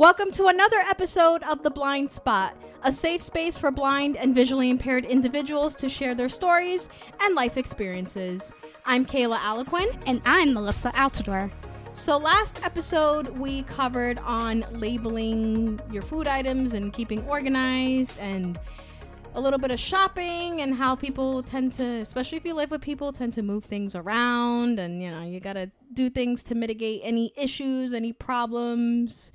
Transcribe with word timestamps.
Welcome 0.00 0.30
to 0.30 0.46
another 0.46 0.78
episode 0.78 1.42
of 1.42 1.62
The 1.62 1.70
Blind 1.70 2.10
Spot, 2.10 2.56
a 2.82 2.90
safe 2.90 3.20
space 3.20 3.58
for 3.58 3.70
blind 3.70 4.16
and 4.16 4.34
visually 4.34 4.70
impaired 4.70 5.04
individuals 5.04 5.74
to 5.74 5.90
share 5.90 6.14
their 6.14 6.30
stories 6.30 6.88
and 7.20 7.34
life 7.34 7.58
experiences. 7.58 8.54
I'm 8.86 9.04
Keila 9.04 9.36
Aliquin. 9.40 10.02
And 10.06 10.22
I'm 10.24 10.54
Melissa 10.54 10.90
Altador. 10.92 11.52
So, 11.92 12.16
last 12.16 12.64
episode 12.64 13.28
we 13.38 13.64
covered 13.64 14.18
on 14.20 14.64
labeling 14.72 15.78
your 15.90 16.00
food 16.00 16.26
items 16.26 16.72
and 16.72 16.94
keeping 16.94 17.22
organized 17.28 18.18
and 18.18 18.58
a 19.34 19.40
little 19.42 19.58
bit 19.58 19.70
of 19.70 19.78
shopping 19.78 20.62
and 20.62 20.74
how 20.74 20.96
people 20.96 21.42
tend 21.42 21.72
to, 21.72 21.84
especially 21.84 22.38
if 22.38 22.46
you 22.46 22.54
live 22.54 22.70
with 22.70 22.80
people, 22.80 23.12
tend 23.12 23.34
to 23.34 23.42
move 23.42 23.66
things 23.66 23.94
around 23.94 24.78
and 24.78 25.02
you 25.02 25.10
know, 25.10 25.24
you 25.24 25.40
got 25.40 25.52
to 25.52 25.70
do 25.92 26.08
things 26.08 26.42
to 26.44 26.54
mitigate 26.54 27.02
any 27.04 27.34
issues, 27.36 27.92
any 27.92 28.14
problems. 28.14 29.30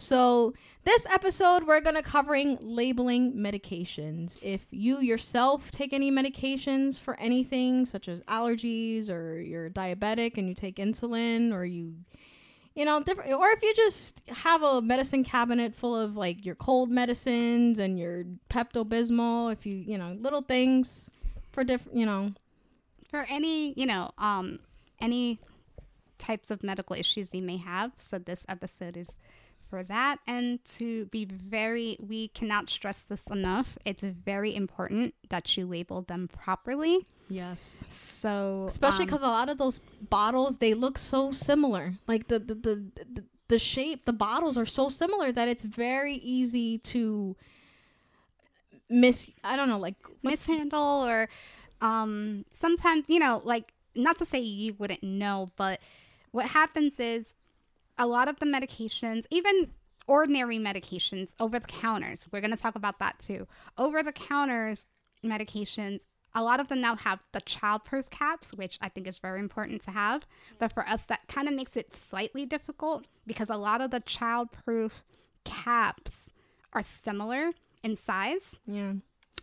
So, 0.00 0.54
this 0.84 1.04
episode 1.06 1.66
we're 1.66 1.80
going 1.80 1.96
to 1.96 2.02
covering 2.02 2.56
labeling 2.60 3.34
medications. 3.34 4.38
If 4.40 4.64
you 4.70 5.00
yourself 5.00 5.72
take 5.72 5.92
any 5.92 6.12
medications 6.12 7.00
for 7.00 7.18
anything 7.18 7.84
such 7.84 8.06
as 8.06 8.20
allergies 8.22 9.10
or 9.10 9.40
you're 9.40 9.68
diabetic 9.68 10.38
and 10.38 10.48
you 10.48 10.54
take 10.54 10.76
insulin 10.76 11.52
or 11.52 11.64
you 11.64 11.96
you 12.76 12.84
know, 12.84 13.02
different 13.02 13.32
or 13.32 13.48
if 13.48 13.60
you 13.60 13.74
just 13.74 14.22
have 14.28 14.62
a 14.62 14.80
medicine 14.80 15.24
cabinet 15.24 15.74
full 15.74 15.96
of 15.96 16.16
like 16.16 16.46
your 16.46 16.54
cold 16.54 16.92
medicines 16.92 17.80
and 17.80 17.98
your 17.98 18.24
Pepto-Bismol, 18.50 19.52
if 19.52 19.66
you, 19.66 19.74
you 19.74 19.98
know, 19.98 20.16
little 20.20 20.42
things 20.42 21.10
for 21.50 21.64
different, 21.64 21.98
you 21.98 22.06
know, 22.06 22.32
for 23.10 23.26
any, 23.28 23.72
you 23.76 23.84
know, 23.84 24.12
um 24.16 24.60
any 25.00 25.40
types 26.18 26.52
of 26.52 26.62
medical 26.62 26.94
issues 26.94 27.34
you 27.34 27.42
may 27.42 27.56
have. 27.56 27.90
So 27.96 28.20
this 28.20 28.46
episode 28.48 28.96
is 28.96 29.16
for 29.68 29.82
that. 29.84 30.18
And 30.26 30.64
to 30.76 31.06
be 31.06 31.24
very 31.24 31.96
we 32.00 32.28
cannot 32.28 32.70
stress 32.70 33.02
this 33.02 33.22
enough. 33.30 33.78
It's 33.84 34.04
very 34.04 34.54
important 34.54 35.14
that 35.28 35.56
you 35.56 35.66
label 35.66 36.02
them 36.02 36.28
properly. 36.28 37.06
Yes. 37.28 37.84
So 37.88 38.66
especially 38.68 39.04
because 39.04 39.22
um, 39.22 39.28
a 39.28 39.32
lot 39.32 39.48
of 39.48 39.58
those 39.58 39.80
bottles 40.08 40.58
they 40.58 40.74
look 40.74 40.98
so 40.98 41.30
similar. 41.32 41.94
Like 42.06 42.28
the 42.28 42.38
the, 42.38 42.54
the 42.54 42.74
the 43.14 43.24
the 43.48 43.58
shape 43.58 44.04
the 44.04 44.12
bottles 44.12 44.56
are 44.56 44.66
so 44.66 44.88
similar 44.88 45.32
that 45.32 45.48
it's 45.48 45.64
very 45.64 46.14
easy 46.14 46.78
to 46.78 47.34
miss 48.90 49.30
i 49.42 49.56
don't 49.56 49.68
know 49.68 49.78
like 49.78 49.96
mishandle 50.22 51.04
or 51.06 51.28
um 51.80 52.44
sometimes 52.50 53.04
you 53.08 53.18
know 53.18 53.40
like 53.44 53.72
not 53.94 54.18
to 54.18 54.24
say 54.24 54.38
you 54.38 54.74
wouldn't 54.78 55.02
know 55.02 55.48
but 55.56 55.80
what 56.30 56.46
happens 56.46 56.98
is 57.00 57.34
a 57.98 58.06
lot 58.06 58.28
of 58.28 58.38
the 58.38 58.46
medications, 58.46 59.24
even 59.30 59.72
ordinary 60.06 60.58
medications 60.58 61.32
over 61.38 61.58
the 61.58 61.66
counters, 61.66 62.26
we're 62.32 62.40
going 62.40 62.50
to 62.50 62.56
talk 62.56 62.74
about 62.74 62.98
that 62.98 63.18
too. 63.18 63.46
Over 63.76 64.02
the 64.02 64.12
counters 64.12 64.86
medications, 65.24 66.00
a 66.34 66.42
lot 66.42 66.60
of 66.60 66.68
them 66.68 66.80
now 66.80 66.94
have 66.94 67.20
the 67.32 67.40
childproof 67.40 68.10
caps, 68.10 68.52
which 68.54 68.78
I 68.80 68.88
think 68.88 69.06
is 69.06 69.18
very 69.18 69.40
important 69.40 69.82
to 69.84 69.90
have. 69.90 70.26
But 70.58 70.72
for 70.72 70.86
us, 70.88 71.04
that 71.06 71.26
kind 71.28 71.48
of 71.48 71.54
makes 71.54 71.76
it 71.76 71.92
slightly 71.92 72.46
difficult 72.46 73.06
because 73.26 73.50
a 73.50 73.56
lot 73.56 73.80
of 73.80 73.90
the 73.90 74.00
childproof 74.00 74.90
caps 75.44 76.26
are 76.72 76.82
similar 76.82 77.52
in 77.82 77.96
size. 77.96 78.56
Yeah. 78.66 78.92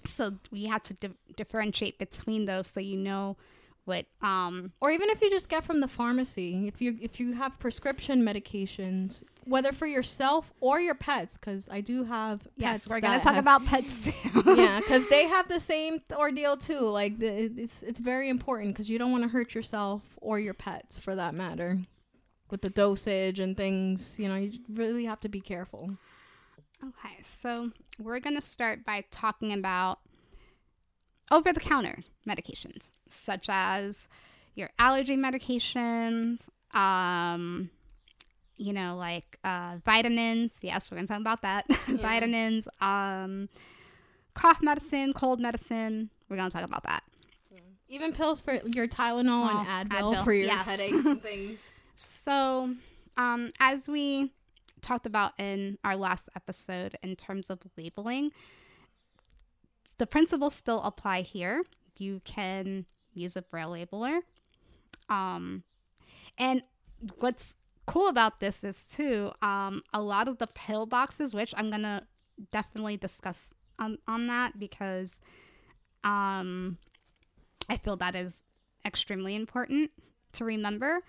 So 0.06 0.36
we 0.52 0.66
have 0.66 0.83
to 0.83 0.94
di- 0.94 1.16
differentiate 1.36 1.98
between 1.98 2.45
those 2.45 2.67
so 2.67 2.80
you 2.80 2.98
know 2.98 3.38
what 3.86 4.05
um 4.22 4.72
or 4.81 4.91
even 4.91 5.09
if 5.09 5.22
you 5.22 5.30
just 5.30 5.47
get 5.47 5.64
from 5.64 5.80
the 5.80 5.88
pharmacy 5.88 6.67
if 6.67 6.81
you 6.81 6.97
if 7.02 7.19
you 7.19 7.33
have 7.33 7.58
prescription 7.59 8.23
medications 8.23 9.23
whether 9.45 9.72
for 9.72 9.86
yourself 9.86 10.52
or 10.59 10.80
your 10.80 10.95
pets 10.95 11.38
because 11.38 11.69
i 11.69 11.80
do 11.80 12.03
have 12.03 12.42
pets 12.42 12.52
yes 12.58 12.89
we're 12.89 13.00
gonna 13.00 13.19
talk 13.19 13.36
have, 13.36 13.38
about 13.38 13.65
pets 13.65 14.05
too. 14.05 14.43
Yeah 14.55 14.80
because 14.80 15.08
they 15.09 15.27
have 15.27 15.48
the 15.48 15.59
same 15.59 16.02
ordeal 16.11 16.58
too 16.58 16.82
like 16.82 17.20
the, 17.20 17.27
it's 17.27 17.83
it's 17.83 17.99
very 17.99 18.30
important 18.30 18.73
because 18.73 18.89
you 18.89 18.98
don't 18.98 19.11
want 19.11 19.23
to 19.23 19.30
hurt 19.30 19.54
yourself 19.54 20.02
or 20.17 20.39
your 20.39 20.54
pets 20.54 20.98
for 20.99 21.15
that 21.15 21.33
matter 21.33 21.80
with 22.49 22.61
the 22.61 22.70
dosage 22.70 23.39
and 23.39 23.55
things 23.55 24.17
you 24.20 24.27
know 24.27 24.36
you 24.36 24.54
really 24.71 25.05
have 25.05 25.20
to 25.20 25.30
be 25.30 25.42
careful. 25.42 25.92
Okay 26.83 27.17
so 27.21 27.71
we're 27.99 28.20
gonna 28.20 28.42
start 28.42 28.86
by 28.86 29.04
talking 29.11 29.54
about 29.54 29.99
over 31.31 31.52
the 31.52 31.59
counter 31.59 32.03
medications, 32.27 32.91
such 33.08 33.47
as 33.49 34.08
your 34.55 34.69
allergy 34.80 35.17
medications, 35.17 36.39
um, 36.73 37.69
you 38.58 38.73
know, 38.73 38.95
like 38.95 39.37
uh, 39.43 39.77
vitamins. 39.83 40.52
Yes, 40.61 40.89
we're 40.89 40.95
going 40.95 41.08
to 41.08 41.14
talk 41.14 41.21
about 41.21 41.41
that. 41.41 41.65
Yeah. 41.87 41.97
vitamins, 41.97 42.67
um, 42.81 43.47
cough 44.33 44.61
medicine, 44.61 45.14
cold 45.14 45.39
medicine. 45.39 46.09
We're 46.30 46.37
going 46.37 46.49
to 46.49 46.58
talk 46.58 46.67
about 46.67 46.83
that. 46.83 47.03
Even 47.87 48.14
pills 48.14 48.41
for 48.41 48.59
your 48.65 48.87
Tylenol 48.87 49.49
oh, 49.53 49.65
and 49.69 49.89
Advil, 49.91 50.15
Advil, 50.15 50.23
for 50.23 50.33
your 50.33 50.47
yes. 50.47 50.65
headaches 50.65 51.05
and 51.05 51.21
things. 51.21 51.71
So, 51.95 52.73
um, 53.15 53.52
as 53.59 53.87
we 53.87 54.33
talked 54.81 55.05
about 55.05 55.33
in 55.39 55.77
our 55.83 55.95
last 55.95 56.27
episode 56.35 56.97
in 57.03 57.15
terms 57.15 57.52
of 57.52 57.59
labeling, 57.77 58.31
the 59.98 60.08
principles 60.08 60.54
still 60.54 60.82
apply 60.82 61.22
here. 61.22 61.64
You 61.98 62.22
can 62.26 62.86
use 63.14 63.36
a 63.36 63.42
braille 63.42 63.72
labeler. 63.72 64.20
Um, 65.10 65.64
and 66.38 66.64
what's 67.20 67.54
cool 67.86 68.08
about 68.08 68.39
this 68.39 68.64
is 68.64 68.86
too, 68.86 69.32
um, 69.42 69.82
a 69.94 70.02
lot 70.02 70.28
of 70.28 70.38
the 70.38 70.48
pill 70.48 70.86
boxes, 70.86 71.33
which 71.33 71.54
I'm 71.56 71.70
gonna 71.70 72.08
definitely 72.52 72.98
discuss 72.98 73.54
on, 73.80 73.98
on 74.08 74.28
that 74.28 74.60
because 74.60 75.14
um, 76.04 76.77
I 77.70 77.77
feel 77.77 77.95
that 77.98 78.16
is 78.16 78.44
extremely 78.86 79.36
important 79.36 79.92
to 80.33 80.45
remember. 80.45 81.00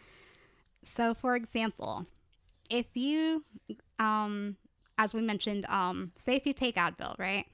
So, 0.85 1.15
for 1.15 1.35
example, 1.35 2.07
if 2.71 2.87
you, 2.95 3.45
um, 3.99 4.57
as 4.99 5.15
we 5.15 5.21
mentioned, 5.21 5.67
um, 5.69 6.13
say 6.17 6.37
if 6.37 6.47
you 6.47 6.53
take 6.53 6.77
Advil, 6.77 7.19
right? 7.19 7.47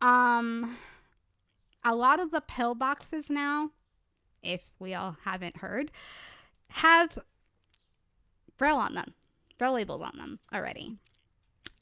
Um, 0.00 0.76
a 1.84 1.94
lot 1.94 2.20
of 2.20 2.30
the 2.30 2.40
pill 2.40 2.74
boxes 2.74 3.30
now, 3.30 3.70
if 4.42 4.64
we 4.78 4.94
all 4.94 5.16
haven't 5.24 5.58
heard, 5.58 5.90
have 6.68 7.18
braille 8.56 8.76
on 8.76 8.94
them, 8.94 9.14
braille 9.58 9.74
labels 9.74 10.02
on 10.02 10.16
them 10.16 10.38
already. 10.54 10.96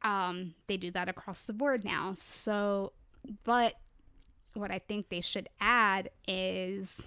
Um, 0.03 0.55
they 0.67 0.77
do 0.77 0.91
that 0.93 1.09
across 1.09 1.43
the 1.43 1.53
board 1.53 1.85
now. 1.85 2.15
So, 2.17 2.93
but 3.45 3.75
what 4.55 4.71
I 4.71 4.79
think 4.79 5.09
they 5.09 5.21
should 5.21 5.49
add 5.61 6.11
is 6.27 7.01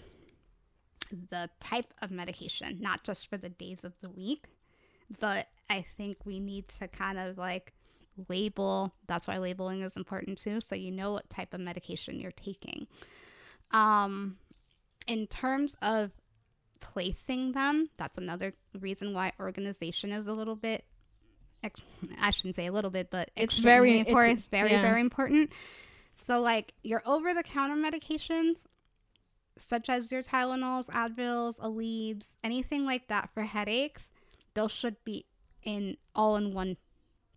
the 1.30 1.50
type 1.60 1.94
of 2.02 2.12
medication, 2.12 2.80
not 2.82 3.04
just 3.04 3.30
for 3.30 3.38
the 3.38 3.50
days 3.50 3.84
of 3.84 3.94
the 4.02 4.10
week, 4.10 4.46
but 5.20 5.48
I 5.70 5.86
think 5.98 6.18
we 6.26 6.40
need 6.40 6.68
to 6.80 6.88
kind 6.88 7.18
of 7.18 7.38
like 7.38 7.74
label. 8.30 8.94
That's 9.08 9.28
why 9.28 9.38
labeling 9.38 9.82
is 9.82 9.98
important 9.98 10.38
too, 10.38 10.62
so 10.62 10.76
you 10.76 10.92
know 10.92 11.12
what 11.12 11.30
type 11.30 11.54
of 11.54 11.60
medication 11.60 12.20
you're 12.20 12.32
taking. 12.32 12.88
Um, 13.72 14.38
in 15.08 15.28
terms 15.28 15.76
of 15.82 16.12
placing 16.80 17.54
them, 17.54 17.90
that's 17.98 18.18
another 18.18 18.54
reason 18.80 19.14
why 19.14 19.32
organization 19.40 20.12
is 20.12 20.28
a 20.28 20.34
little 20.34 20.56
bit. 20.56 20.86
I 22.20 22.32
shouldn't 22.32 22.56
say 22.56 22.66
a 22.66 22.72
little 22.72 22.90
bit, 22.90 23.12
but 23.12 23.30
it's 23.36 23.60
very 23.60 24.00
important. 24.00 24.34
It's, 24.34 24.46
it's 24.46 24.48
very 24.50 24.72
yeah. 24.72 24.82
very 24.82 25.00
important. 25.00 25.52
So, 26.16 26.42
like 26.42 26.74
your 26.84 27.02
over-the-counter 27.06 27.76
medications, 27.76 28.64
such 29.58 29.90
as 29.90 30.12
your 30.12 30.24
Tylenols, 30.24 30.88
Advils, 30.88 31.60
Aleve, 31.60 32.28
anything 32.44 32.86
like 32.86 33.08
that 33.08 33.30
for 33.34 33.44
headaches, 33.44 34.12
those 34.56 34.72
should 34.72 34.96
be 35.04 35.26
in 35.64 35.98
all 36.16 36.36
in 36.36 36.54
one 36.54 36.78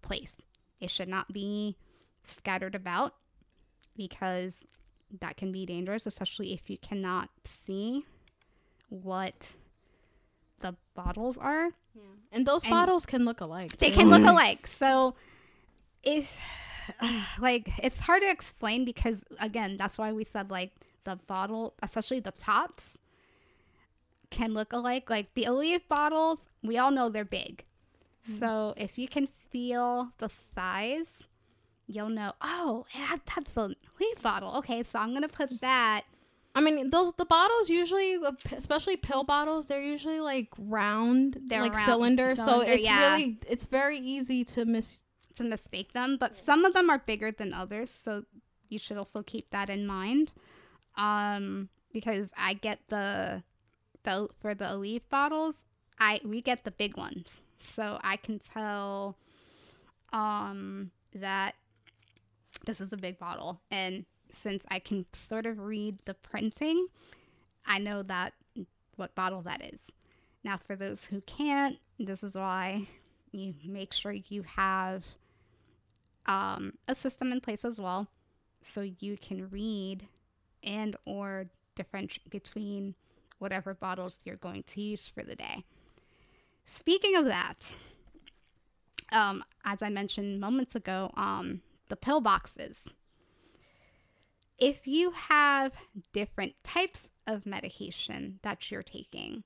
place. 0.02 0.38
It 0.84 0.90
should 0.90 1.08
not 1.08 1.32
be 1.32 1.76
scattered 2.22 2.75
about 2.75 3.14
because 3.96 4.64
that 5.20 5.36
can 5.36 5.52
be 5.52 5.66
dangerous, 5.66 6.06
especially 6.06 6.52
if 6.52 6.69
you 6.69 6.78
cannot 6.78 7.31
see 7.44 8.04
what 8.88 9.54
the 10.60 10.75
bottles 10.94 11.38
are. 11.38 11.70
Yeah. 11.94 12.02
And 12.32 12.46
those 12.46 12.64
and 12.64 12.72
bottles 12.72 13.06
can 13.06 13.25
look 13.25 13.40
alike. 13.40 13.76
They 13.78 13.90
can 13.90 14.10
look 14.10 14.25
alike. 14.25 14.66
So 14.66 15.14
if 16.02 16.36
like 17.38 17.70
it's 17.82 17.98
hard 17.98 18.22
to 18.22 18.30
explain 18.30 18.84
because 18.84 19.25
again, 19.40 19.76
that's 19.76 19.98
why 19.98 20.12
we 20.12 20.25
said 20.25 20.50
like 20.50 20.72
the 21.04 21.16
bottle, 21.26 21.75
especially 21.82 22.20
the 22.20 22.32
tops 22.32 22.98
can 24.30 24.52
look 24.54 24.72
alike. 24.72 25.10
Like 25.10 25.34
the 25.34 25.44
Aleve 25.44 25.82
bottles, 25.88 26.40
we 26.62 26.78
all 26.78 26.90
know 26.90 27.08
they're 27.08 27.25
big. 27.25 27.64
Mm-hmm. 28.26 28.38
So 28.38 28.75
if 28.76 28.98
you 28.98 29.06
can 29.06 29.28
feel 29.54 30.10
the 30.18 30.28
size, 30.54 31.22
you'll 31.86 32.08
know, 32.08 32.32
oh, 32.40 32.86
yeah, 32.94 33.16
that's 33.32 33.56
a 33.56 33.68
leaf 34.00 34.22
bottle. 34.22 34.56
Okay, 34.56 34.82
so 34.82 34.98
I'm 34.98 35.10
going 35.10 35.22
to 35.22 35.28
put 35.28 35.60
that 35.60 36.02
I 36.56 36.60
mean, 36.60 36.90
those 36.90 37.12
the 37.16 37.24
bottles 37.24 37.68
usually, 37.68 38.14
uh, 38.14 38.32
especially 38.56 38.96
pill 38.96 39.24
bottles, 39.24 39.66
they're 39.66 39.82
usually 39.82 40.20
like 40.20 40.48
round, 40.56 41.38
They're 41.48 41.62
like 41.62 41.74
round- 41.74 41.86
cylinder. 41.86 42.36
So 42.36 42.60
it's 42.60 42.84
yeah. 42.84 43.16
really, 43.16 43.38
it's 43.48 43.66
very 43.66 43.98
easy 43.98 44.44
to 44.44 44.64
miss. 44.64 45.00
to 45.34 45.42
mistake 45.42 45.92
them, 45.94 46.16
but 46.16 46.36
some 46.36 46.64
of 46.64 46.72
them 46.72 46.88
are 46.90 46.98
bigger 46.98 47.32
than 47.32 47.52
others, 47.52 47.90
so 47.90 48.22
you 48.68 48.78
should 48.78 48.96
also 48.96 49.20
keep 49.22 49.50
that 49.50 49.68
in 49.68 49.84
mind. 49.84 50.32
Um, 50.96 51.70
because 51.92 52.30
I 52.36 52.54
get 52.54 52.78
the 52.88 53.42
the 54.04 54.28
for 54.40 54.54
the 54.54 54.66
Aleve 54.66 55.08
bottles, 55.10 55.64
I 55.98 56.20
we 56.24 56.40
get 56.40 56.62
the 56.62 56.70
big 56.70 56.96
ones, 56.96 57.26
so 57.74 57.98
I 58.04 58.14
can 58.14 58.38
tell 58.38 59.16
um 60.14 60.90
that 61.14 61.55
this 62.64 62.81
is 62.81 62.93
a 62.93 62.96
big 62.96 63.19
bottle, 63.19 63.61
and 63.70 64.06
since 64.32 64.64
I 64.70 64.78
can 64.78 65.05
sort 65.28 65.44
of 65.44 65.58
read 65.58 65.99
the 66.06 66.14
printing, 66.14 66.87
I 67.66 67.78
know 67.78 68.02
that 68.05 68.32
what 68.96 69.14
bottle 69.14 69.43
that 69.43 69.62
is. 69.62 69.82
Now, 70.43 70.56
for 70.56 70.76
those 70.76 71.05
who 71.05 71.20
can't, 71.22 71.76
this 71.99 72.25
is 72.25 72.34
why 72.34 72.87
you 73.32 73.55
make 73.64 73.93
sure 73.93 74.12
you 74.12 74.43
have 74.43 75.05
um, 76.26 76.75
a 76.88 76.94
system 76.94 77.32
in 77.32 77.40
place 77.40 77.64
as 77.64 77.81
well 77.81 78.08
so 78.62 78.81
you 79.00 79.16
can 79.16 79.49
read 79.50 80.08
and 80.62 80.96
or 81.05 81.46
differentiate 81.75 82.31
between 82.31 82.94
whatever 83.38 83.75
bottles 83.75 84.20
you're 84.25 84.37
going 84.37 84.62
to 84.62 84.81
use 84.81 85.08
for 85.08 85.22
the 85.22 85.34
day 85.34 85.64
speaking 86.64 87.14
of 87.16 87.26
that 87.26 87.75
um, 89.12 89.44
as 89.64 89.82
i 89.82 89.88
mentioned 89.88 90.40
moments 90.40 90.74
ago 90.74 91.10
um, 91.16 91.60
the 91.88 91.96
pill 91.96 92.20
boxes 92.20 92.88
if 94.58 94.86
you 94.86 95.10
have 95.10 95.72
different 96.12 96.54
types 96.62 97.10
of 97.26 97.44
medication 97.44 98.38
that 98.42 98.70
you're 98.70 98.82
taking 98.82 99.42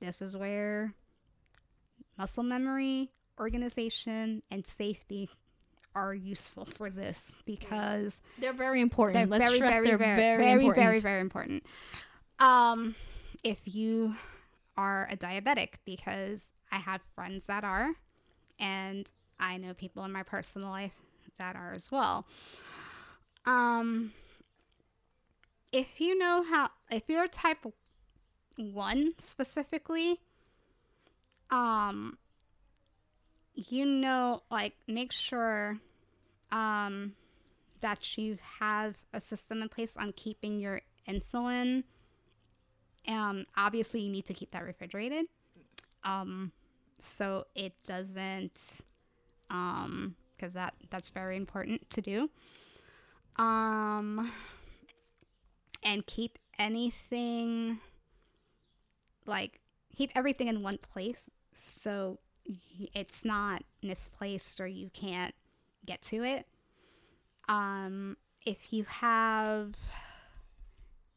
this 0.00 0.20
is 0.20 0.36
where 0.36 0.94
muscle 2.18 2.42
memory, 2.42 3.10
organization, 3.38 4.42
and 4.50 4.66
safety 4.66 5.30
are 5.94 6.12
useful 6.14 6.64
for 6.64 6.90
this 6.90 7.32
because 7.44 8.20
They're 8.38 8.52
very 8.52 8.80
important. 8.80 9.14
they're 9.14 9.26
Let's 9.26 9.44
very, 9.44 9.56
stress 9.56 9.74
very, 9.74 9.88
they're 9.88 9.98
very, 9.98 10.16
very, 10.16 10.36
very, 10.42 10.52
important. 10.52 10.84
very, 10.84 10.98
very 10.98 11.20
important. 11.20 11.66
Um, 12.38 12.94
if 13.44 13.60
you 13.64 14.16
are 14.76 15.08
a 15.10 15.16
diabetic, 15.16 15.74
because 15.84 16.48
I 16.72 16.78
have 16.78 17.00
friends 17.14 17.46
that 17.46 17.62
are, 17.62 17.90
and 18.58 19.08
I 19.38 19.58
know 19.58 19.74
people 19.74 20.04
in 20.04 20.10
my 20.10 20.22
personal 20.22 20.70
life 20.70 20.94
that 21.38 21.54
are 21.54 21.74
as 21.74 21.92
well. 21.92 22.26
Um, 23.44 24.12
if 25.70 26.00
you 26.00 26.18
know 26.18 26.42
how, 26.42 26.70
if 26.90 27.04
you're 27.08 27.28
type 27.28 27.66
one 28.56 29.12
specifically, 29.18 30.20
um, 31.50 32.18
you 33.54 33.84
know, 33.84 34.42
like 34.50 34.74
make 34.88 35.12
sure, 35.12 35.78
um, 36.50 37.12
that 37.80 38.16
you 38.16 38.38
have 38.60 38.96
a 39.12 39.20
system 39.20 39.60
in 39.60 39.68
place 39.68 39.96
on 39.96 40.12
keeping 40.12 40.58
your 40.60 40.80
insulin. 41.08 41.82
Um, 43.08 43.44
obviously, 43.56 44.00
you 44.00 44.10
need 44.10 44.24
to 44.26 44.34
keep 44.34 44.52
that 44.52 44.64
refrigerated, 44.64 45.26
um, 46.04 46.52
so 47.02 47.46
it 47.54 47.74
doesn't, 47.86 48.58
um, 49.50 50.16
because 50.36 50.54
that 50.54 50.74
that's 50.90 51.10
very 51.10 51.36
important 51.36 51.88
to 51.90 52.00
do. 52.00 52.30
Um, 53.36 54.30
and 55.82 56.06
keep 56.06 56.38
anything 56.58 57.80
like 59.26 59.60
keep 59.96 60.10
everything 60.14 60.48
in 60.48 60.62
one 60.62 60.78
place 60.78 61.30
so 61.54 62.18
it's 62.94 63.24
not 63.24 63.62
misplaced 63.82 64.60
or 64.60 64.66
you 64.66 64.90
can't 64.92 65.34
get 65.86 66.02
to 66.02 66.22
it 66.24 66.46
um 67.48 68.16
if 68.44 68.72
you 68.72 68.84
have 68.84 69.74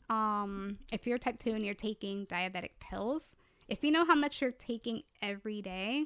um 0.10 0.78
if 0.92 1.08
you're 1.08 1.18
type 1.18 1.38
2 1.40 1.52
and 1.52 1.66
you're 1.66 1.74
taking 1.74 2.26
diabetic 2.28 2.72
pills 2.80 3.36
if 3.68 3.84
you 3.84 3.92
know 3.92 4.06
how 4.06 4.16
much 4.16 4.42
you're 4.42 4.52
taking 4.52 5.04
every 5.22 5.62
day 5.62 6.06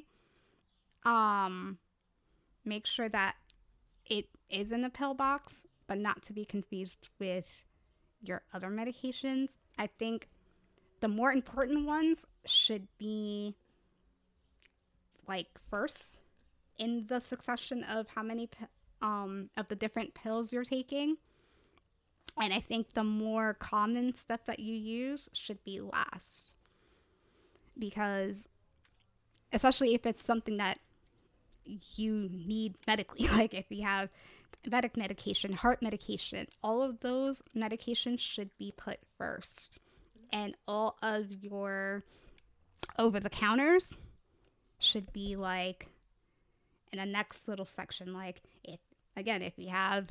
um 1.04 1.78
make 2.64 2.86
sure 2.86 3.08
that 3.08 3.36
it 4.06 4.26
is 4.48 4.72
in 4.72 4.84
a 4.84 4.90
pill 4.90 5.14
box 5.14 5.66
but 5.86 5.98
not 5.98 6.22
to 6.22 6.32
be 6.32 6.44
confused 6.44 7.08
with 7.18 7.64
your 8.22 8.42
other 8.52 8.68
medications. 8.68 9.48
I 9.76 9.88
think 9.88 10.28
the 11.00 11.08
more 11.08 11.32
important 11.32 11.86
ones 11.86 12.26
should 12.44 12.86
be 12.96 13.56
like 15.26 15.48
first 15.68 16.18
in 16.78 17.06
the 17.08 17.20
succession 17.20 17.84
of 17.84 18.06
how 18.14 18.22
many 18.22 18.48
um 19.02 19.50
of 19.56 19.68
the 19.68 19.74
different 19.74 20.14
pills 20.14 20.52
you're 20.52 20.64
taking. 20.64 21.16
And 22.40 22.54
i 22.54 22.60
think 22.60 22.94
the 22.94 23.04
more 23.04 23.54
common 23.54 24.14
stuff 24.14 24.44
that 24.46 24.60
you 24.60 24.74
use 24.74 25.28
should 25.32 25.62
be 25.64 25.80
last 25.80 26.54
because 27.80 28.48
especially 29.52 29.94
if 29.94 30.06
it's 30.06 30.22
something 30.22 30.58
that 30.58 30.78
you 31.96 32.28
need 32.30 32.74
medically 32.86 33.26
like 33.36 33.54
if 33.54 33.66
you 33.70 33.82
have 33.82 34.08
diabetic 34.64 34.96
medication 34.96 35.52
heart 35.52 35.80
medication 35.82 36.46
all 36.62 36.82
of 36.82 37.00
those 37.00 37.42
medications 37.56 38.20
should 38.20 38.50
be 38.58 38.72
put 38.76 38.98
first. 39.20 39.78
And 40.32 40.56
all 40.66 40.96
of 41.02 41.26
your 41.30 42.04
over 42.98 43.20
the 43.20 43.30
counters 43.30 43.94
should 44.78 45.12
be 45.12 45.36
like 45.36 45.88
in 46.92 46.98
a 46.98 47.06
next 47.06 47.46
little 47.46 47.66
section. 47.66 48.14
Like 48.14 48.42
if 48.64 48.80
again 49.16 49.42
if 49.42 49.54
you 49.56 49.68
have 49.68 50.08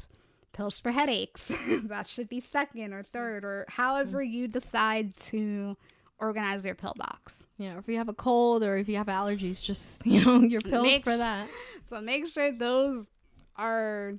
pills 0.53 0.79
for 0.79 0.91
headaches 0.91 1.51
that 1.83 2.07
should 2.07 2.27
be 2.27 2.41
second 2.41 2.93
or 2.93 3.03
third 3.03 3.43
or 3.43 3.65
however 3.69 4.21
you 4.21 4.47
decide 4.47 5.15
to 5.15 5.77
organize 6.19 6.65
your 6.65 6.75
pill 6.75 6.93
box. 6.97 7.45
Yeah, 7.57 7.77
if 7.77 7.87
you 7.87 7.97
have 7.97 8.09
a 8.09 8.13
cold 8.13 8.63
or 8.63 8.77
if 8.77 8.87
you 8.89 8.97
have 8.97 9.07
allergies, 9.07 9.61
just 9.61 10.05
you 10.05 10.23
know 10.23 10.39
your 10.41 10.61
pills 10.61 10.83
Make 10.83 11.03
for 11.03 11.13
sh- 11.15 11.19
that. 11.19 11.47
so 11.89 12.01
make 12.01 12.27
sure 12.27 12.51
those 12.51 13.07
are 13.55 14.13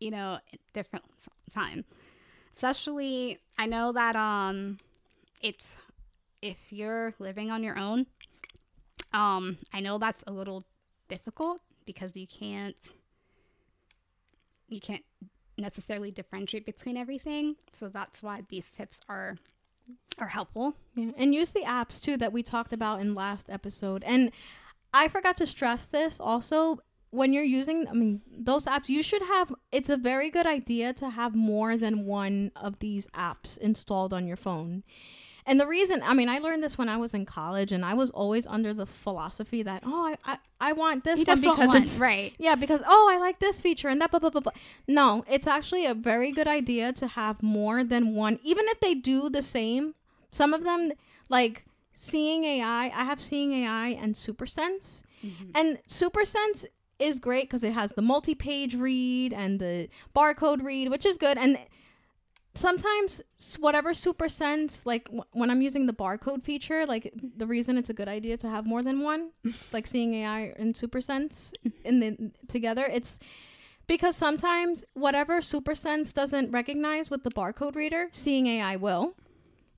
you 0.00 0.10
know 0.10 0.38
different 0.72 1.04
time. 1.52 1.84
Especially 2.54 3.38
i 3.58 3.66
know 3.66 3.90
that 3.92 4.14
um 4.16 4.78
it's 5.42 5.76
if 6.40 6.72
you're 6.72 7.12
living 7.18 7.50
on 7.50 7.62
your 7.64 7.76
own 7.78 8.06
um 9.12 9.58
i 9.72 9.80
know 9.80 9.98
that's 9.98 10.22
a 10.26 10.32
little 10.32 10.62
difficult 11.08 11.60
because 11.84 12.16
you 12.16 12.26
can't 12.28 12.76
you 14.68 14.80
can't 14.80 15.04
necessarily 15.58 16.10
differentiate 16.10 16.66
between 16.66 16.96
everything. 16.96 17.56
So 17.72 17.88
that's 17.88 18.22
why 18.22 18.42
these 18.48 18.70
tips 18.70 19.00
are 19.08 19.36
are 20.18 20.28
helpful 20.28 20.74
Yeah, 20.94 21.10
and 21.16 21.34
use 21.34 21.52
the 21.52 21.62
apps 21.62 22.00
too 22.00 22.16
that 22.18 22.32
we 22.32 22.42
talked 22.42 22.72
about 22.72 23.00
in 23.00 23.14
last 23.14 23.50
episode. 23.50 24.04
And 24.04 24.30
I 24.92 25.08
forgot 25.08 25.36
to 25.38 25.46
stress 25.46 25.86
this 25.86 26.20
also 26.20 26.78
when 27.10 27.32
you're 27.32 27.44
using 27.44 27.86
I 27.88 27.92
mean 27.92 28.22
those 28.36 28.64
apps 28.64 28.88
you 28.88 29.02
should 29.02 29.22
have 29.22 29.52
it's 29.70 29.90
a 29.90 29.96
very 29.96 30.30
good 30.30 30.46
idea 30.46 30.92
to 30.94 31.10
have 31.10 31.34
more 31.34 31.76
than 31.76 32.06
one 32.06 32.50
of 32.56 32.80
these 32.80 33.06
apps 33.08 33.56
installed 33.58 34.12
on 34.12 34.26
your 34.26 34.36
phone. 34.36 34.82
And 35.46 35.60
the 35.60 35.66
reason, 35.66 36.02
I 36.02 36.14
mean, 36.14 36.30
I 36.30 36.38
learned 36.38 36.62
this 36.62 36.78
when 36.78 36.88
I 36.88 36.96
was 36.96 37.12
in 37.12 37.26
college, 37.26 37.70
and 37.70 37.84
I 37.84 37.92
was 37.92 38.10
always 38.10 38.46
under 38.46 38.72
the 38.72 38.86
philosophy 38.86 39.62
that, 39.62 39.82
oh, 39.84 40.06
I, 40.06 40.16
I, 40.32 40.38
I 40.60 40.72
want 40.72 41.04
this 41.04 41.18
you 41.18 41.26
one 41.26 41.36
just 41.36 41.46
want 41.46 41.60
because 41.60 41.80
it's 41.82 41.98
right 41.98 42.34
yeah, 42.38 42.54
because 42.54 42.80
oh, 42.86 43.08
I 43.10 43.18
like 43.18 43.40
this 43.40 43.60
feature 43.60 43.88
and 43.88 44.00
that 44.00 44.10
blah 44.10 44.20
blah 44.20 44.30
blah 44.30 44.40
blah. 44.40 44.52
No, 44.88 45.24
it's 45.28 45.46
actually 45.46 45.84
a 45.84 45.94
very 45.94 46.32
good 46.32 46.48
idea 46.48 46.92
to 46.94 47.06
have 47.08 47.42
more 47.42 47.84
than 47.84 48.14
one, 48.14 48.38
even 48.42 48.64
if 48.68 48.80
they 48.80 48.94
do 48.94 49.28
the 49.28 49.42
same. 49.42 49.94
Some 50.30 50.54
of 50.54 50.64
them, 50.64 50.92
like 51.28 51.66
Seeing 51.92 52.44
AI, 52.44 52.86
I 52.86 53.04
have 53.04 53.20
Seeing 53.20 53.52
AI 53.52 53.88
and 53.88 54.16
Super 54.16 54.46
Sense, 54.46 55.02
mm-hmm. 55.24 55.50
and 55.54 55.78
Super 55.86 56.24
Sense 56.24 56.64
is 56.98 57.20
great 57.20 57.44
because 57.44 57.62
it 57.62 57.72
has 57.72 57.92
the 57.92 58.02
multi-page 58.02 58.74
read 58.74 59.32
and 59.32 59.60
the 59.60 59.88
barcode 60.14 60.62
read, 60.62 60.88
which 60.90 61.04
is 61.04 61.18
good. 61.18 61.36
And 61.36 61.58
sometimes 62.54 63.20
whatever 63.58 63.92
Super 63.94 64.28
Sense, 64.28 64.86
like 64.86 65.04
w- 65.06 65.24
when 65.32 65.50
I'm 65.50 65.62
using 65.62 65.86
the 65.86 65.92
barcode 65.92 66.44
feature, 66.44 66.86
like 66.86 67.12
the 67.36 67.46
reason 67.46 67.76
it's 67.76 67.90
a 67.90 67.94
good 67.94 68.08
idea 68.08 68.36
to 68.38 68.48
have 68.48 68.66
more 68.66 68.82
than 68.82 69.00
one, 69.00 69.30
like 69.72 69.86
Seeing 69.86 70.14
AI 70.14 70.54
and 70.56 70.76
Super 70.76 71.00
Sense 71.00 71.52
mm-hmm. 71.66 71.86
in 71.86 72.00
the 72.00 72.30
together, 72.48 72.84
it's 72.84 73.18
because 73.86 74.16
sometimes 74.16 74.84
whatever 74.94 75.42
Super 75.42 75.74
Sense 75.74 76.12
doesn't 76.12 76.50
recognize 76.50 77.10
with 77.10 77.24
the 77.24 77.30
barcode 77.30 77.74
reader, 77.74 78.08
Seeing 78.12 78.46
AI 78.46 78.76
will. 78.76 79.14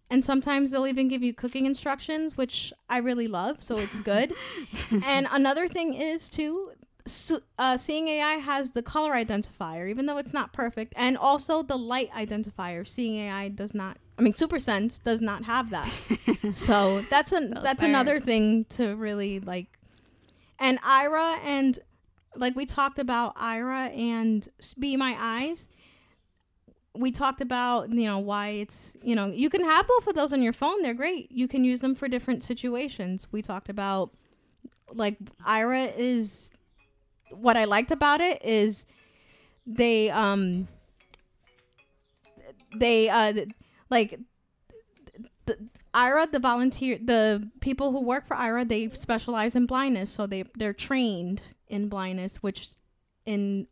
And 0.09 0.25
sometimes 0.25 0.71
they'll 0.71 0.87
even 0.87 1.09
give 1.09 1.25
you 1.25 1.35
cooking 1.35 1.67
instructions, 1.67 2.37
which 2.37 2.73
I 2.89 2.99
really 2.99 3.27
love, 3.27 3.61
so 3.61 3.77
it's 3.77 4.01
good. 4.01 4.33
and 5.05 5.27
another 5.33 5.67
thing 5.67 5.95
is 5.95 6.29
too, 6.29 6.71
so, 7.07 7.41
uh, 7.59 7.77
Seeing 7.77 8.09
AI 8.09 8.35
has 8.35 8.73
the 8.73 8.83
color 8.83 9.13
identifier, 9.13 9.89
even 9.89 10.07
though 10.07 10.19
it's 10.19 10.33
not 10.33 10.53
perfect, 10.53 10.93
and 10.97 11.17
also 11.17 11.63
the 11.63 11.77
light 11.79 12.11
identifier. 12.13 12.87
Seeing 12.87 13.17
AI 13.29 13.49
does 13.49 13.75
not. 13.75 13.99
I 14.19 14.23
mean, 14.23 14.33
SuperSense 14.33 15.03
does 15.03 15.21
not 15.21 15.45
have 15.45 15.71
that. 15.71 15.91
so 16.51 17.05
that's 17.11 17.33
an 17.33 17.51
Those 17.55 17.63
that's 17.63 17.83
are- 17.83 17.87
another 17.87 18.19
thing 18.21 18.65
to 18.71 18.97
really 18.97 19.41
like. 19.41 19.79
And 20.59 20.81
Aira 20.83 21.39
and 21.45 21.79
like 22.35 22.57
we 22.57 22.65
talked 22.67 22.99
about 22.99 23.37
Aira 23.37 23.97
and 23.97 24.49
Be 24.79 24.97
My 24.97 25.17
Eyes. 25.19 25.69
We 26.95 27.11
talked 27.13 27.43
about 27.43 27.91
you 27.91 28.07
know 28.07 28.19
why 28.19 28.49
it's 28.49 28.97
you 29.03 29.15
know 29.15 29.27
you 29.27 29.51
can 29.51 29.63
have 29.65 29.87
both 29.87 30.07
of 30.07 30.15
those 30.15 30.33
on 30.33 30.43
your 30.43 30.55
phone. 30.55 30.81
They're 30.83 30.95
great. 30.95 31.31
You 31.31 31.47
can 31.47 31.63
use 31.63 31.81
them 31.81 31.95
for 31.95 32.09
different 32.09 32.43
situations. 32.43 33.29
We 33.31 33.43
talked 33.43 33.69
about 33.69 34.13
like 34.95 35.19
Aira 35.47 35.95
is 35.97 36.51
what 37.31 37.57
I 37.57 37.65
liked 37.65 37.91
about 37.91 38.21
it 38.21 38.45
is 38.45 38.87
they 39.67 40.11
um 40.11 40.69
they 42.79 43.09
uh 43.09 43.33
like 43.91 44.19
the 45.47 45.59
Aira 45.95 46.31
the 46.31 46.39
volunteer 46.39 46.99
the 47.03 47.49
people 47.61 47.93
who 47.93 48.03
work 48.03 48.27
for 48.27 48.37
Aira 48.37 48.69
they 48.69 48.91
specialize 48.91 49.57
in 49.57 49.67
blindness. 49.67 50.11
So 50.11 50.27
they 50.27 50.45
they're 50.57 50.73
trained 50.73 51.41
in 51.69 51.89
blindness 51.89 52.43
which 52.43 52.71
in 53.25 53.67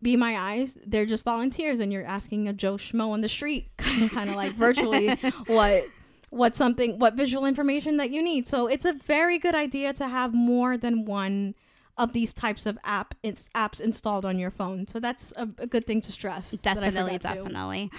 be 0.00 0.16
my 0.16 0.38
eyes 0.38 0.78
they're 0.86 1.06
just 1.06 1.24
volunteers 1.24 1.80
and 1.80 1.92
you're 1.92 2.04
asking 2.04 2.46
a 2.48 2.52
Joe 2.52 2.74
Schmo 2.74 3.10
on 3.10 3.20
the 3.20 3.28
street 3.28 3.70
kind 3.78 4.30
of 4.30 4.36
like 4.36 4.54
virtually 4.54 5.14
what 5.46 5.86
what 6.30 6.56
something 6.56 6.98
what 6.98 7.14
visual 7.14 7.46
information 7.46 7.96
that 7.98 8.10
you 8.10 8.22
need. 8.22 8.46
So 8.46 8.66
it's 8.66 8.84
a 8.84 8.92
very 8.92 9.38
good 9.38 9.54
idea 9.54 9.92
to 9.94 10.08
have 10.08 10.34
more 10.34 10.76
than 10.76 11.04
one 11.04 11.54
of 11.96 12.12
these 12.12 12.34
types 12.34 12.66
of 12.66 12.76
app 12.84 13.14
it's 13.22 13.48
apps 13.54 13.80
installed 13.80 14.24
on 14.26 14.38
your 14.38 14.50
phone. 14.50 14.86
So 14.86 14.98
that's 14.98 15.32
a, 15.36 15.48
a 15.58 15.66
good 15.66 15.86
thing 15.86 16.00
to 16.02 16.12
stress 16.12 16.52
I 16.52 16.56
definitely 16.74 17.18
to. 17.18 17.18
definitely. 17.18 17.90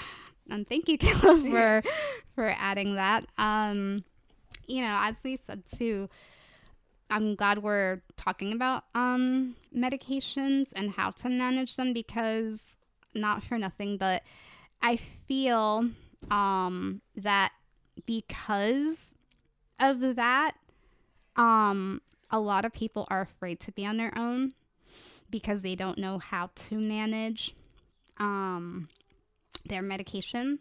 And 0.49 0.67
thank 0.67 0.89
you 0.89 0.97
Keila 0.99 1.49
for 1.49 1.89
for 2.35 2.55
adding 2.57 2.95
that. 2.95 3.25
Um 3.37 4.03
you 4.67 4.81
know 4.81 4.97
as 5.01 5.15
we 5.23 5.37
said 5.37 5.63
too 5.77 6.09
i'm 7.09 7.35
glad 7.35 7.61
we're 7.61 8.01
talking 8.17 8.53
about 8.53 8.83
um 8.95 9.55
medications 9.75 10.67
and 10.75 10.91
how 10.91 11.09
to 11.11 11.29
manage 11.29 11.75
them 11.75 11.93
because 11.93 12.75
not 13.13 13.43
for 13.43 13.57
nothing 13.57 13.97
but 13.97 14.23
i 14.81 14.95
feel 14.95 15.89
um 16.31 17.01
that 17.15 17.51
because 18.05 19.13
of 19.79 20.15
that 20.15 20.53
um 21.35 22.01
a 22.31 22.39
lot 22.39 22.65
of 22.65 22.73
people 22.73 23.07
are 23.09 23.21
afraid 23.21 23.59
to 23.61 23.71
be 23.71 23.85
on 23.85 23.97
their 23.97 24.17
own 24.17 24.53
because 25.29 25.61
they 25.61 25.75
don't 25.75 25.97
know 25.97 26.17
how 26.17 26.49
to 26.55 26.75
manage 26.75 27.55
um 28.17 28.87
their 29.65 29.81
medication. 29.81 30.59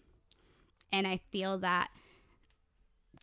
And 0.92 1.06
i 1.06 1.21
feel 1.30 1.59
that 1.59 1.90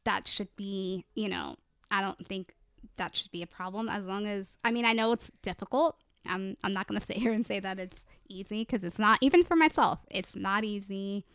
that 0.03 0.27
should 0.27 0.53
be 0.55 1.05
you 1.15 1.29
know 1.29 1.55
i 1.89 2.01
don't 2.01 2.25
think 2.27 2.53
that 2.97 3.15
should 3.15 3.31
be 3.31 3.43
a 3.43 3.47
problem 3.47 3.87
as 3.87 4.03
long 4.03 4.25
as 4.27 4.57
i 4.65 4.71
mean 4.71 4.85
i 4.85 4.93
know 4.93 5.11
it's 5.11 5.31
difficult. 5.41 5.97
I'm, 6.25 6.55
I'm 6.63 6.73
not 6.73 6.87
going 6.87 6.99
to 6.99 7.05
sit 7.05 7.17
here 7.17 7.33
and 7.33 7.45
say 7.45 7.59
that 7.59 7.79
it's 7.79 7.97
easy 8.27 8.61
because 8.61 8.83
it's 8.83 8.99
not 8.99 9.19
even 9.21 9.43
for 9.43 9.55
myself 9.55 9.99
it's 10.09 10.35
not 10.35 10.63
easy 10.63 11.25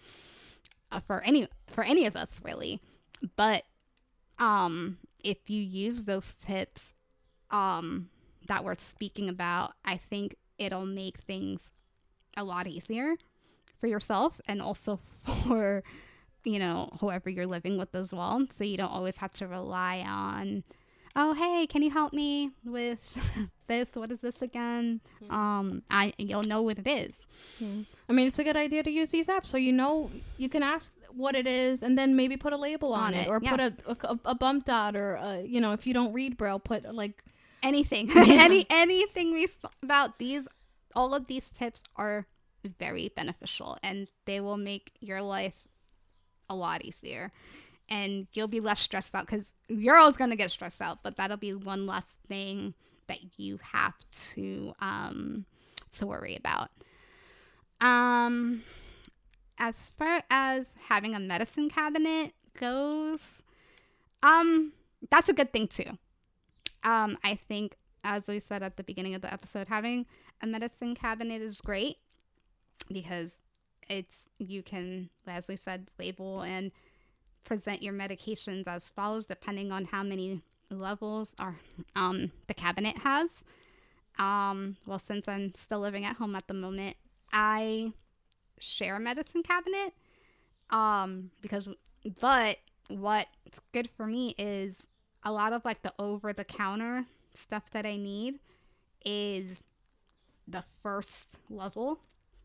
uh, 0.92 1.00
for 1.00 1.20
any 1.22 1.48
for 1.66 1.84
any 1.84 2.06
of 2.06 2.16
us 2.16 2.30
really. 2.42 2.80
But 3.36 3.64
um 4.38 4.98
if 5.26 5.50
you 5.50 5.60
use 5.60 6.04
those 6.04 6.34
tips 6.34 6.94
um 7.50 8.08
that 8.48 8.64
we're 8.64 8.74
speaking 8.78 9.28
about 9.28 9.72
i 9.84 9.96
think 9.96 10.36
it'll 10.58 10.86
make 10.86 11.18
things 11.18 11.72
a 12.36 12.44
lot 12.44 12.66
easier 12.66 13.14
for 13.80 13.86
yourself 13.86 14.40
and 14.46 14.60
also 14.62 15.00
for 15.46 15.82
you 16.44 16.58
know 16.58 16.90
whoever 17.00 17.28
you're 17.28 17.46
living 17.46 17.76
with 17.76 17.94
as 17.94 18.12
well. 18.12 18.46
So 18.50 18.64
you 18.64 18.76
don't 18.76 18.90
always 18.90 19.18
have 19.18 19.32
to 19.34 19.46
rely 19.46 20.04
on 20.06 20.62
oh 21.16 21.32
hey 21.32 21.66
can 21.66 21.82
you 21.82 21.90
help 21.90 22.12
me 22.12 22.50
with 22.64 23.16
this? 23.66 23.88
What 23.94 24.12
is 24.12 24.20
this 24.20 24.40
again? 24.42 25.00
Um 25.30 25.82
i 25.90 26.12
you'll 26.18 26.44
know 26.44 26.62
what 26.62 26.78
it 26.78 26.86
is. 26.86 27.26
I 28.08 28.12
mean, 28.12 28.28
it's 28.28 28.38
a 28.38 28.44
good 28.44 28.56
idea 28.56 28.82
to 28.84 28.90
use 28.90 29.10
these 29.10 29.26
apps. 29.26 29.46
So 29.46 29.56
you 29.56 29.72
know 29.72 30.10
you 30.36 30.48
can 30.48 30.62
ask 30.62 30.92
what 31.12 31.34
it 31.34 31.46
is 31.46 31.82
and 31.82 31.98
then 31.98 32.14
maybe 32.14 32.36
put 32.36 32.52
a 32.52 32.56
label 32.56 32.92
on, 32.92 33.06
On 33.06 33.14
it, 33.14 33.26
it, 33.26 33.28
or 33.28 33.40
yeah. 33.42 33.50
put 33.50 33.60
a, 33.60 33.72
a, 33.86 34.18
a 34.26 34.34
bump 34.34 34.66
dot 34.66 34.94
or 34.94 35.16
uh 35.16 35.38
you 35.38 35.60
know 35.60 35.72
if 35.72 35.86
you 35.86 35.94
don't 35.94 36.12
read 36.12 36.36
braille 36.36 36.60
put 36.60 36.94
like 36.94 37.24
anything. 37.62 38.10
Any 38.16 38.66
anything 38.70 39.32
we 39.32 39.46
sp- 39.48 39.74
about 39.82 40.18
these 40.18 40.46
all 40.94 41.14
of 41.14 41.26
these 41.26 41.50
tips 41.50 41.82
are 41.96 42.26
very 42.78 43.12
beneficial 43.16 43.78
and 43.82 44.08
they 44.24 44.40
will 44.40 44.56
make 44.56 44.92
your 45.00 45.22
life 45.22 45.66
a 46.48 46.54
lot 46.54 46.84
easier 46.84 47.32
and 47.88 48.26
you'll 48.32 48.48
be 48.48 48.60
less 48.60 48.80
stressed 48.80 49.14
out 49.14 49.26
because 49.26 49.52
you're 49.68 49.96
always 49.96 50.16
going 50.16 50.30
to 50.30 50.36
get 50.36 50.50
stressed 50.50 50.80
out 50.80 50.98
but 51.02 51.16
that'll 51.16 51.36
be 51.36 51.54
one 51.54 51.86
less 51.86 52.06
thing 52.28 52.74
that 53.06 53.18
you 53.38 53.58
have 53.62 53.94
to 54.10 54.74
um 54.80 55.44
to 55.96 56.06
worry 56.06 56.36
about. 56.36 56.70
Um 57.80 58.62
as 59.58 59.92
far 59.98 60.22
as 60.30 60.74
having 60.88 61.14
a 61.14 61.20
medicine 61.20 61.70
cabinet 61.70 62.32
goes 62.58 63.42
um 64.22 64.72
that's 65.10 65.28
a 65.28 65.32
good 65.32 65.52
thing 65.52 65.68
too. 65.68 65.98
Um, 66.84 67.18
I 67.24 67.34
think, 67.34 67.76
as 68.04 68.28
we 68.28 68.40
said 68.40 68.62
at 68.62 68.76
the 68.76 68.84
beginning 68.84 69.14
of 69.14 69.22
the 69.22 69.32
episode, 69.32 69.68
having 69.68 70.06
a 70.40 70.46
medicine 70.46 70.94
cabinet 70.94 71.42
is 71.42 71.60
great 71.60 71.96
because 72.88 73.36
it's 73.88 74.14
you 74.38 74.62
can, 74.62 75.10
as 75.26 75.48
we 75.48 75.56
said, 75.56 75.88
label 75.98 76.42
and 76.42 76.70
present 77.46 77.82
your 77.82 77.94
medications 77.94 78.66
as 78.66 78.90
follows, 78.90 79.24
depending 79.24 79.72
on 79.72 79.86
how 79.86 80.02
many 80.02 80.42
levels 80.70 81.34
are 81.38 81.56
um, 81.94 82.32
the 82.48 82.54
cabinet 82.54 82.98
has. 82.98 83.30
Um, 84.18 84.76
well, 84.86 84.98
since 84.98 85.28
I'm 85.28 85.54
still 85.54 85.80
living 85.80 86.04
at 86.04 86.16
home 86.16 86.34
at 86.34 86.48
the 86.48 86.54
moment, 86.54 86.96
I 87.32 87.92
share 88.58 88.96
a 88.96 89.00
medicine 89.00 89.42
cabinet. 89.42 89.94
Um, 90.70 91.30
because, 91.40 91.68
but 92.20 92.58
what's 92.88 93.60
good 93.72 93.88
for 93.96 94.06
me 94.06 94.34
is 94.36 94.86
a 95.22 95.32
lot 95.32 95.52
of 95.52 95.64
like 95.64 95.82
the 95.82 95.92
over 95.98 96.32
the 96.32 96.44
counter 96.44 97.06
stuff 97.34 97.70
that 97.70 97.86
I 97.86 97.96
need 97.96 98.40
is 99.04 99.64
the 100.48 100.64
first 100.82 101.36
level. 101.48 102.00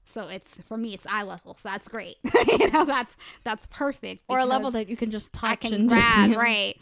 So 0.05 0.27
it's 0.27 0.47
for 0.67 0.77
me 0.77 0.93
it's 0.93 1.05
eye 1.07 1.23
level. 1.23 1.55
So 1.55 1.69
that's 1.69 1.87
great. 1.87 2.17
you 2.47 2.69
know, 2.71 2.85
that's 2.85 3.15
that's 3.43 3.67
perfect. 3.67 4.23
or 4.29 4.39
a 4.39 4.45
level 4.45 4.71
that 4.71 4.89
you 4.89 4.97
can 4.97 5.11
just 5.11 5.31
touch 5.33 5.51
I 5.51 5.55
can 5.55 5.73
and 5.73 5.89
just, 5.89 6.01
grab, 6.01 6.29
you 6.29 6.35
know. 6.35 6.41
right. 6.41 6.75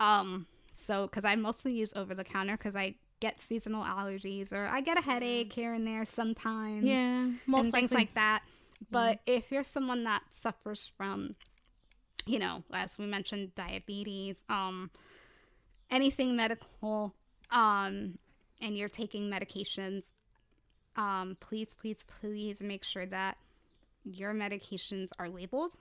Um 0.00 0.46
so 0.86 1.08
cuz 1.08 1.24
I 1.24 1.36
mostly 1.36 1.72
use 1.72 1.94
over 1.94 2.14
the 2.14 2.24
counter 2.24 2.56
cuz 2.56 2.74
I 2.76 2.96
get 3.20 3.40
seasonal 3.40 3.84
allergies 3.84 4.52
or 4.52 4.66
I 4.66 4.80
get 4.80 4.98
a 4.98 5.02
headache 5.02 5.52
here 5.52 5.72
and 5.72 5.86
there 5.86 6.04
sometimes 6.04 6.84
Yeah, 6.84 7.30
most 7.46 7.70
things 7.72 7.92
like 7.92 8.12
that. 8.14 8.42
But 8.90 9.20
if 9.26 9.50
you're 9.50 9.62
someone 9.64 10.04
that 10.04 10.22
suffers 10.30 10.90
from, 10.96 11.36
you 12.26 12.38
know, 12.38 12.64
as 12.72 12.98
we 12.98 13.06
mentioned, 13.06 13.54
diabetes, 13.54 14.36
um, 14.48 14.90
anything 15.90 16.36
medical, 16.36 17.14
um, 17.50 18.18
and 18.60 18.76
you're 18.76 18.88
taking 18.88 19.30
medications, 19.30 20.04
um, 20.96 21.36
please, 21.40 21.74
please, 21.74 22.04
please 22.20 22.60
make 22.60 22.84
sure 22.84 23.06
that 23.06 23.36
your 24.04 24.32
medications 24.32 25.10
are 25.18 25.28
labeled 25.28 25.74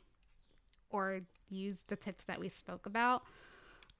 or 0.89 1.21
use 1.49 1.83
the 1.87 1.95
tips 1.95 2.23
that 2.25 2.39
we 2.39 2.49
spoke 2.49 2.85
about. 2.85 3.23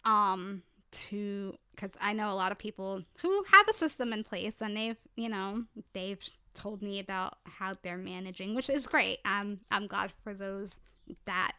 Um, 0.05 0.63
to 0.91 1.57
because 1.75 1.91
I 1.99 2.13
know 2.13 2.29
a 2.29 2.35
lot 2.35 2.51
of 2.51 2.59
people 2.59 3.01
who 3.21 3.43
have 3.51 3.67
a 3.67 3.73
system 3.73 4.13
in 4.13 4.23
place 4.23 4.55
and 4.61 4.77
they've, 4.77 4.97
you 5.15 5.29
know, 5.29 5.63
they've 5.93 6.19
told 6.53 6.83
me 6.83 6.99
about 6.99 7.37
how 7.45 7.73
they're 7.81 7.97
managing, 7.97 8.53
which 8.53 8.69
is 8.69 8.85
great. 8.85 9.19
I'm 9.25 9.61
I'm 9.71 9.87
glad 9.87 10.11
for 10.23 10.33
those 10.33 10.79
that 11.25 11.53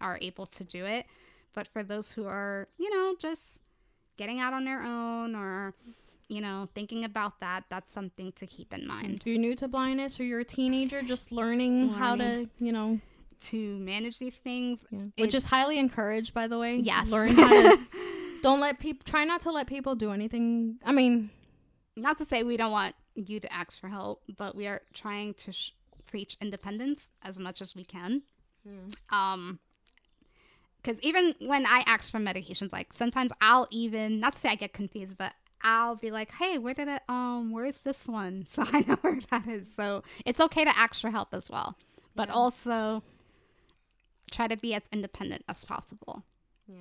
are 0.00 0.18
able 0.20 0.46
to 0.46 0.64
do 0.64 0.84
it. 0.84 1.06
But 1.52 1.66
for 1.66 1.82
those 1.82 2.12
who 2.12 2.26
are, 2.26 2.68
you 2.78 2.90
know, 2.90 3.16
just 3.18 3.58
getting 4.16 4.40
out 4.40 4.52
on 4.52 4.64
their 4.64 4.82
own 4.82 5.34
or, 5.34 5.74
you 6.28 6.40
know, 6.40 6.68
thinking 6.74 7.04
about 7.04 7.40
that, 7.40 7.64
that's 7.70 7.90
something 7.92 8.32
to 8.32 8.46
keep 8.46 8.72
in 8.72 8.86
mind 8.86 9.18
If 9.20 9.26
you're 9.26 9.38
new 9.38 9.54
to 9.56 9.68
blindness 9.68 10.18
or 10.18 10.24
you're 10.24 10.40
a 10.40 10.44
teenager 10.44 11.02
just 11.02 11.30
learning, 11.32 11.90
how 11.90 12.16
to, 12.16 12.48
you 12.58 12.72
know, 12.72 13.00
to 13.44 13.78
manage 13.78 14.18
these 14.18 14.34
things. 14.34 14.80
yeah. 14.90 15.04
which 15.18 15.34
is 15.34 15.44
highly 15.44 15.78
encouraged, 15.78 16.34
by 16.34 16.48
the 16.48 16.58
way. 16.58 16.76
Yes. 16.78 17.06
Learn 17.08 17.36
how 17.36 17.48
to. 17.48 17.78
don't 18.42 18.60
let 18.60 18.78
people. 18.80 19.02
Try 19.04 19.24
not 19.24 19.40
to 19.42 19.52
let 19.52 19.66
people 19.66 19.94
do 19.94 20.10
anything. 20.12 20.78
I 20.84 20.92
mean, 20.92 21.30
Not 21.96 22.18
to 22.18 22.24
say 22.24 22.42
we 22.42 22.56
don't 22.56 22.72
want 22.72 22.94
you 23.14 23.38
to 23.40 23.52
ask 23.52 23.80
for 23.80 23.88
help, 23.88 24.22
but 24.36 24.54
we 24.56 24.66
are 24.66 24.82
trying 24.94 25.34
to 25.34 25.52
sh- 25.52 25.72
preach 26.06 26.36
independence 26.40 27.02
as 27.22 27.38
much 27.38 27.60
as 27.62 27.74
we 27.76 27.84
can. 27.84 28.22
Um, 29.10 29.60
because 30.82 31.00
even 31.02 31.34
when 31.40 31.66
I 31.66 31.82
ask 31.86 32.10
for 32.10 32.18
medications, 32.18 32.72
like 32.72 32.92
sometimes 32.92 33.32
I'll 33.40 33.68
even 33.70 34.18
not 34.20 34.32
to 34.34 34.38
say 34.38 34.48
I 34.50 34.54
get 34.56 34.72
confused, 34.72 35.16
but 35.18 35.32
I'll 35.68 35.96
be 35.96 36.10
like, 36.12 36.30
hey, 36.32 36.58
where 36.58 36.74
did 36.74 36.86
it 36.88 37.02
um 37.08 37.50
where's 37.50 37.76
this 37.84 38.06
one? 38.06 38.46
So 38.52 38.62
I 38.72 38.80
know 38.86 38.96
where 39.00 39.18
that 39.30 39.46
is. 39.48 39.68
So 39.74 40.02
it's 40.24 40.38
okay 40.40 40.64
to 40.64 40.78
ask 40.78 41.00
for 41.00 41.10
help 41.10 41.34
as 41.34 41.50
well. 41.50 41.76
But 42.14 42.28
Yeah. 42.28 42.34
also 42.34 43.02
try 44.30 44.46
to 44.48 44.56
be 44.56 44.74
as 44.74 44.82
independent 44.92 45.44
as 45.48 45.64
possible. 45.64 46.22
Yeah. 46.68 46.76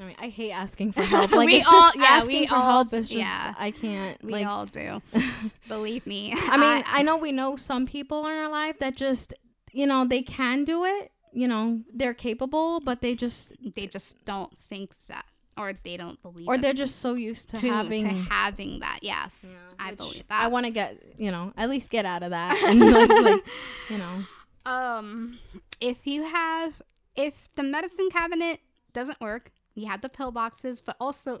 I 0.00 0.04
mean, 0.04 0.16
I 0.18 0.28
hate 0.28 0.52
asking 0.52 0.92
for 0.92 1.02
help. 1.14 1.32
Like 1.32 1.46
We 1.46 1.60
all- 1.62 1.90
yeah, 1.96 2.02
asking 2.04 2.40
we 2.42 2.46
for 2.46 2.54
all- 2.54 2.62
help 2.62 2.92
is 2.92 3.08
just 3.08 3.18
yeah. 3.18 3.54
I 3.58 3.70
can't. 3.72 4.22
We 4.22 4.32
like, 4.32 4.46
all 4.46 4.66
do. 4.66 5.02
Believe 5.68 6.06
me. 6.06 6.32
I 6.36 6.56
mean, 6.56 6.84
I 6.86 7.02
know 7.02 7.16
we 7.16 7.32
know 7.32 7.56
some 7.56 7.86
people 7.86 8.24
in 8.26 8.32
our 8.32 8.48
life 8.50 8.78
that 8.78 8.96
just, 8.96 9.34
you 9.72 9.86
know, 9.86 10.06
they 10.06 10.22
can 10.22 10.64
do 10.64 10.84
it. 10.84 11.10
You 11.32 11.48
know, 11.48 11.82
they're 11.92 12.14
capable, 12.14 12.80
but 12.80 13.00
they 13.00 13.14
just, 13.14 13.52
they 13.74 13.86
just 13.86 14.24
don't 14.24 14.56
think 14.58 14.92
that 15.08 15.26
or 15.58 15.72
they 15.84 15.96
don't 15.96 16.20
believe 16.22 16.46
or 16.48 16.54
it 16.54 16.62
they're 16.62 16.72
just 16.72 17.00
so 17.00 17.14
used 17.14 17.50
to, 17.50 17.56
to, 17.56 17.68
having. 17.68 18.02
to 18.02 18.08
having 18.08 18.80
that. 18.80 19.00
Yes. 19.02 19.44
I 19.78 19.94
believe 19.94 20.26
that. 20.28 20.42
I 20.42 20.48
want 20.48 20.66
to 20.66 20.70
get, 20.70 20.96
you 21.18 21.30
know, 21.30 21.52
at 21.56 21.68
least 21.68 21.90
get 21.90 22.04
out 22.04 22.22
of 22.22 22.30
that, 22.30 22.56
and 22.64 22.80
like, 22.80 23.44
you 23.90 23.98
know, 23.98 24.22
Um, 24.66 25.38
if 25.80 26.06
you 26.06 26.24
have, 26.24 26.80
if 27.16 27.34
the 27.54 27.62
medicine 27.62 28.08
cabinet 28.10 28.60
doesn't 28.92 29.20
work, 29.20 29.52
you 29.74 29.86
have 29.86 30.00
the 30.00 30.08
pill 30.08 30.30
boxes, 30.30 30.80
but 30.80 30.96
also 31.00 31.40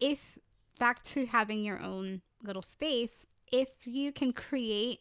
if 0.00 0.38
back 0.78 1.02
to 1.02 1.26
having 1.26 1.64
your 1.64 1.80
own 1.82 2.22
little 2.42 2.62
space, 2.62 3.26
if 3.52 3.68
you 3.84 4.12
can 4.12 4.32
create 4.32 5.00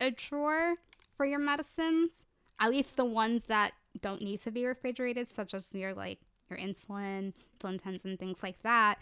a 0.00 0.10
drawer 0.10 0.76
for 1.16 1.26
your 1.26 1.38
medicines, 1.38 2.12
at 2.58 2.70
least 2.70 2.96
the 2.96 3.04
ones 3.04 3.44
that 3.46 3.72
don't 4.00 4.22
need 4.22 4.40
to 4.42 4.50
be 4.50 4.64
refrigerated, 4.64 5.28
such 5.28 5.52
as 5.54 5.64
your 5.72 5.92
like 5.94 6.20
your 6.50 6.58
insulin, 6.58 7.32
insulin 7.60 7.80
pens, 7.80 8.04
and 8.04 8.18
things 8.18 8.38
like 8.42 8.60
that, 8.62 8.98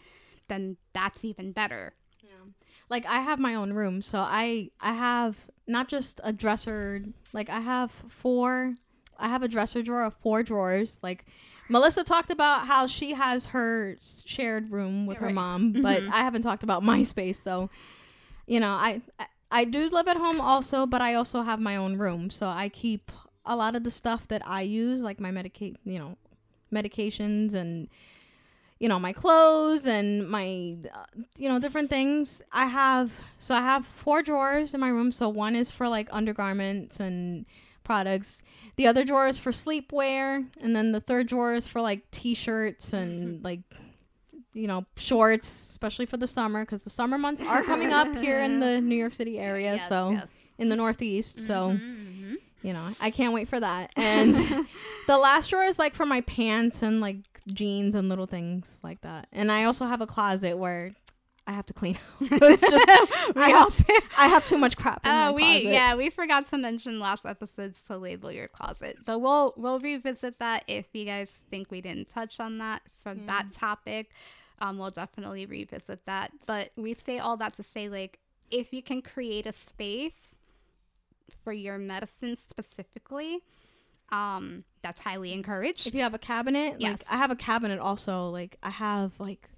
then 0.48 0.76
that's 0.92 1.24
even 1.24 1.52
better. 1.52 1.94
Yeah. 2.22 2.30
like 2.90 3.06
I 3.06 3.20
have 3.20 3.38
my 3.38 3.54
own 3.54 3.72
room, 3.72 4.02
so 4.02 4.20
I 4.20 4.70
I 4.80 4.92
have 4.92 5.46
not 5.66 5.88
just 5.88 6.20
a 6.24 6.32
dresser. 6.32 7.04
Like 7.32 7.48
I 7.48 7.60
have 7.60 7.90
four. 8.08 8.74
I 9.18 9.28
have 9.28 9.42
a 9.42 9.48
dresser 9.48 9.82
drawer 9.82 10.04
of 10.04 10.14
four 10.22 10.42
drawers. 10.42 10.98
Like 11.02 11.24
Melissa 11.68 12.04
talked 12.04 12.30
about 12.30 12.66
how 12.66 12.86
she 12.86 13.14
has 13.14 13.46
her 13.46 13.96
shared 14.00 14.70
room 14.70 15.06
with 15.06 15.18
her 15.18 15.26
Right. 15.26 15.34
mom, 15.34 15.72
but 15.72 16.02
mm-hmm. 16.02 16.12
I 16.12 16.18
haven't 16.18 16.42
talked 16.42 16.62
about 16.62 16.82
my 16.92 17.02
space. 17.02 17.42
So, 17.42 17.70
you 18.46 18.60
know, 18.60 18.72
I, 18.72 19.02
I 19.18 19.26
I 19.50 19.64
do 19.64 19.88
live 19.88 20.08
at 20.08 20.16
home 20.18 20.40
also, 20.40 20.84
but 20.86 21.00
I 21.00 21.14
also 21.14 21.42
have 21.42 21.58
my 21.60 21.76
own 21.76 21.96
room. 21.98 22.30
So 22.30 22.46
I 22.48 22.68
keep 22.68 23.10
a 23.46 23.56
lot 23.56 23.74
of 23.74 23.82
the 23.82 23.90
stuff 23.90 24.28
that 24.28 24.42
I 24.46 24.60
use, 24.62 25.00
like 25.00 25.18
my 25.20 25.30
medicate, 25.30 25.76
you 25.84 25.98
know, 25.98 26.16
medications 26.72 27.54
and 27.54 27.88
you 28.78 28.88
know 28.88 28.98
my 28.98 29.12
clothes 29.12 29.86
and 29.86 30.28
my 30.28 30.76
uh, 30.94 31.04
you 31.36 31.48
know 31.48 31.58
different 31.58 31.90
things 31.90 32.42
i 32.52 32.66
have 32.66 33.10
so 33.38 33.54
i 33.54 33.60
have 33.60 33.84
four 33.84 34.22
drawers 34.22 34.72
in 34.74 34.80
my 34.80 34.88
room 34.88 35.10
so 35.10 35.28
one 35.28 35.56
is 35.56 35.70
for 35.70 35.88
like 35.88 36.08
undergarments 36.12 37.00
and 37.00 37.44
products 37.82 38.42
the 38.76 38.86
other 38.86 39.04
drawer 39.04 39.26
is 39.26 39.38
for 39.38 39.50
sleepwear 39.50 40.46
and 40.60 40.76
then 40.76 40.92
the 40.92 41.00
third 41.00 41.26
drawer 41.26 41.54
is 41.54 41.66
for 41.66 41.80
like 41.80 42.08
t-shirts 42.10 42.92
and 42.92 43.42
like 43.48 43.60
you 44.52 44.66
know 44.66 44.84
shorts 44.96 45.68
especially 45.70 46.06
for 46.06 46.16
the 46.16 46.26
summer 46.26 46.62
because 46.64 46.84
the 46.84 46.90
summer 46.90 47.18
months 47.18 47.42
are 47.42 47.62
coming 47.62 47.92
up 47.92 48.14
here 48.16 48.40
in 48.40 48.60
the 48.60 48.80
new 48.90 48.94
york 48.96 49.14
city 49.14 49.38
area 49.38 49.72
Yes, 49.74 49.88
so 49.88 50.12
yes. 50.12 50.28
in 50.58 50.68
the 50.68 50.76
northeast 50.76 51.40
so 51.46 51.70
Mhm. 51.70 52.07
You 52.62 52.72
know 52.72 52.88
i 53.00 53.10
can't 53.10 53.32
wait 53.32 53.48
for 53.48 53.60
that 53.60 53.90
and 53.96 54.34
the 55.06 55.16
last 55.18 55.50
drawer 55.50 55.62
is 55.64 55.78
like 55.78 55.94
for 55.94 56.04
my 56.06 56.20
pants 56.22 56.82
and 56.82 57.00
like 57.00 57.16
jeans 57.46 57.94
and 57.94 58.08
little 58.08 58.26
things 58.26 58.78
like 58.82 59.00
that 59.02 59.26
and 59.32 59.50
i 59.52 59.64
also 59.64 59.86
have 59.86 60.00
a 60.00 60.06
closet 60.06 60.56
where 60.58 60.92
i 61.46 61.52
have 61.52 61.64
to 61.64 61.72
clean 61.72 61.96
it's 62.20 62.62
just 62.62 62.74
I, 63.36 63.48
have, 63.50 63.60
also- 63.62 63.84
I 64.18 64.26
have 64.28 64.44
too 64.44 64.58
much 64.58 64.76
crap 64.76 65.04
in 65.06 65.10
my 65.12 65.26
Uh, 65.28 65.32
we 65.32 65.42
closet. 65.42 65.62
yeah 65.72 65.94
we 65.94 66.10
forgot 66.10 66.48
to 66.50 66.58
mention 66.58 66.98
last 67.00 67.24
episodes 67.24 67.82
to 67.84 67.96
label 67.96 68.30
your 68.32 68.48
closet, 68.48 68.98
but 69.06 69.20
we'll 69.20 69.54
we'll 69.56 69.78
revisit 69.80 70.38
that 70.40 70.64
if 70.66 70.86
you 70.92 71.04
guys 71.04 71.42
think 71.50 71.70
we 71.70 71.80
didn't 71.80 72.10
touch 72.10 72.38
on 72.40 72.58
that 72.58 72.82
from 73.02 73.24
that 73.26 73.50
topic. 73.54 74.10
Um, 74.60 74.76
we'll 74.76 74.90
definitely 74.90 75.46
revisit 75.46 76.04
that. 76.06 76.32
But 76.46 76.70
we 76.76 76.92
say 76.94 77.18
all 77.20 77.36
that 77.36 77.56
to 77.58 77.62
say 77.62 77.88
like 77.88 78.18
if 78.50 78.72
you 78.72 78.82
can 78.82 79.02
create 79.02 79.46
a 79.46 79.52
space 79.52 80.34
for 81.44 81.52
your 81.52 81.78
medicine 81.78 82.36
specifically, 82.48 83.40
um, 84.10 84.64
that's 84.82 85.00
highly 85.00 85.32
encouraged. 85.32 85.86
if 85.86 85.94
you 85.94 86.02
have 86.02 86.14
a 86.14 86.18
cabinet 86.18 86.76
Yes. 86.78 87.00
like 87.00 87.04
i 87.10 87.16
have 87.16 87.30
a 87.30 87.36
cabinet 87.36 87.78
also 87.78 88.28
like 88.30 88.56
i 88.62 88.70
have 88.70 89.12
like 89.18 89.50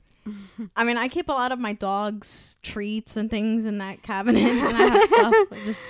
i 0.76 0.82
mean 0.84 0.96
i 0.96 1.08
keep 1.08 1.28
a 1.28 1.32
lot 1.32 1.52
of 1.52 1.58
my 1.58 1.72
dog's 1.72 2.58
treats 2.62 3.16
and 3.16 3.30
things 3.30 3.64
in 3.64 3.78
that 3.78 4.02
cabinet 4.02 4.42
and 4.42 4.76
i 4.76 4.80
have 4.80 5.04
stuff 5.04 5.34
like, 5.50 5.64
just 5.64 5.82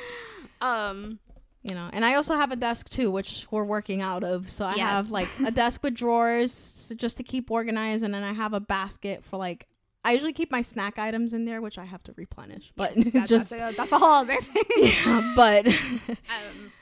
Um, 0.60 1.18
you 1.62 1.74
know 1.74 1.88
and 1.92 2.04
i 2.04 2.14
also 2.14 2.34
have 2.36 2.50
a 2.52 2.56
desk 2.56 2.88
too 2.90 3.10
which 3.10 3.46
we're 3.50 3.64
working 3.64 4.02
out 4.02 4.22
of 4.24 4.50
so 4.50 4.64
i 4.66 4.74
Yes. 4.76 4.86
have 4.88 5.10
like 5.10 5.28
a 5.44 5.50
desk 5.50 5.82
with 5.82 5.94
drawers 5.94 6.52
so 6.52 6.94
just 6.94 7.16
to 7.16 7.22
keep 7.22 7.50
organized 7.50 8.04
and 8.04 8.12
then 8.12 8.22
i 8.22 8.32
have 8.32 8.52
a 8.52 8.60
basket 8.60 9.24
for 9.24 9.36
like 9.36 9.66
i 10.04 10.12
usually 10.12 10.32
keep 10.32 10.50
my 10.50 10.62
snack 10.62 10.98
items 10.98 11.32
in 11.34 11.44
there 11.44 11.60
which 11.60 11.78
i 11.78 11.84
have 11.84 12.02
to 12.02 12.12
replenish 12.16 12.72
but 12.76 12.96
yes, 12.96 13.12
that- 13.12 13.28
just 13.28 13.50
that's, 13.50 13.72
a, 13.74 13.76
that's 13.76 13.92
a 13.92 13.98
whole 13.98 14.08
other 14.14 14.36
thing. 14.36 14.64
yeah, 14.76 15.32
but 15.36 15.66
um, 15.68 16.72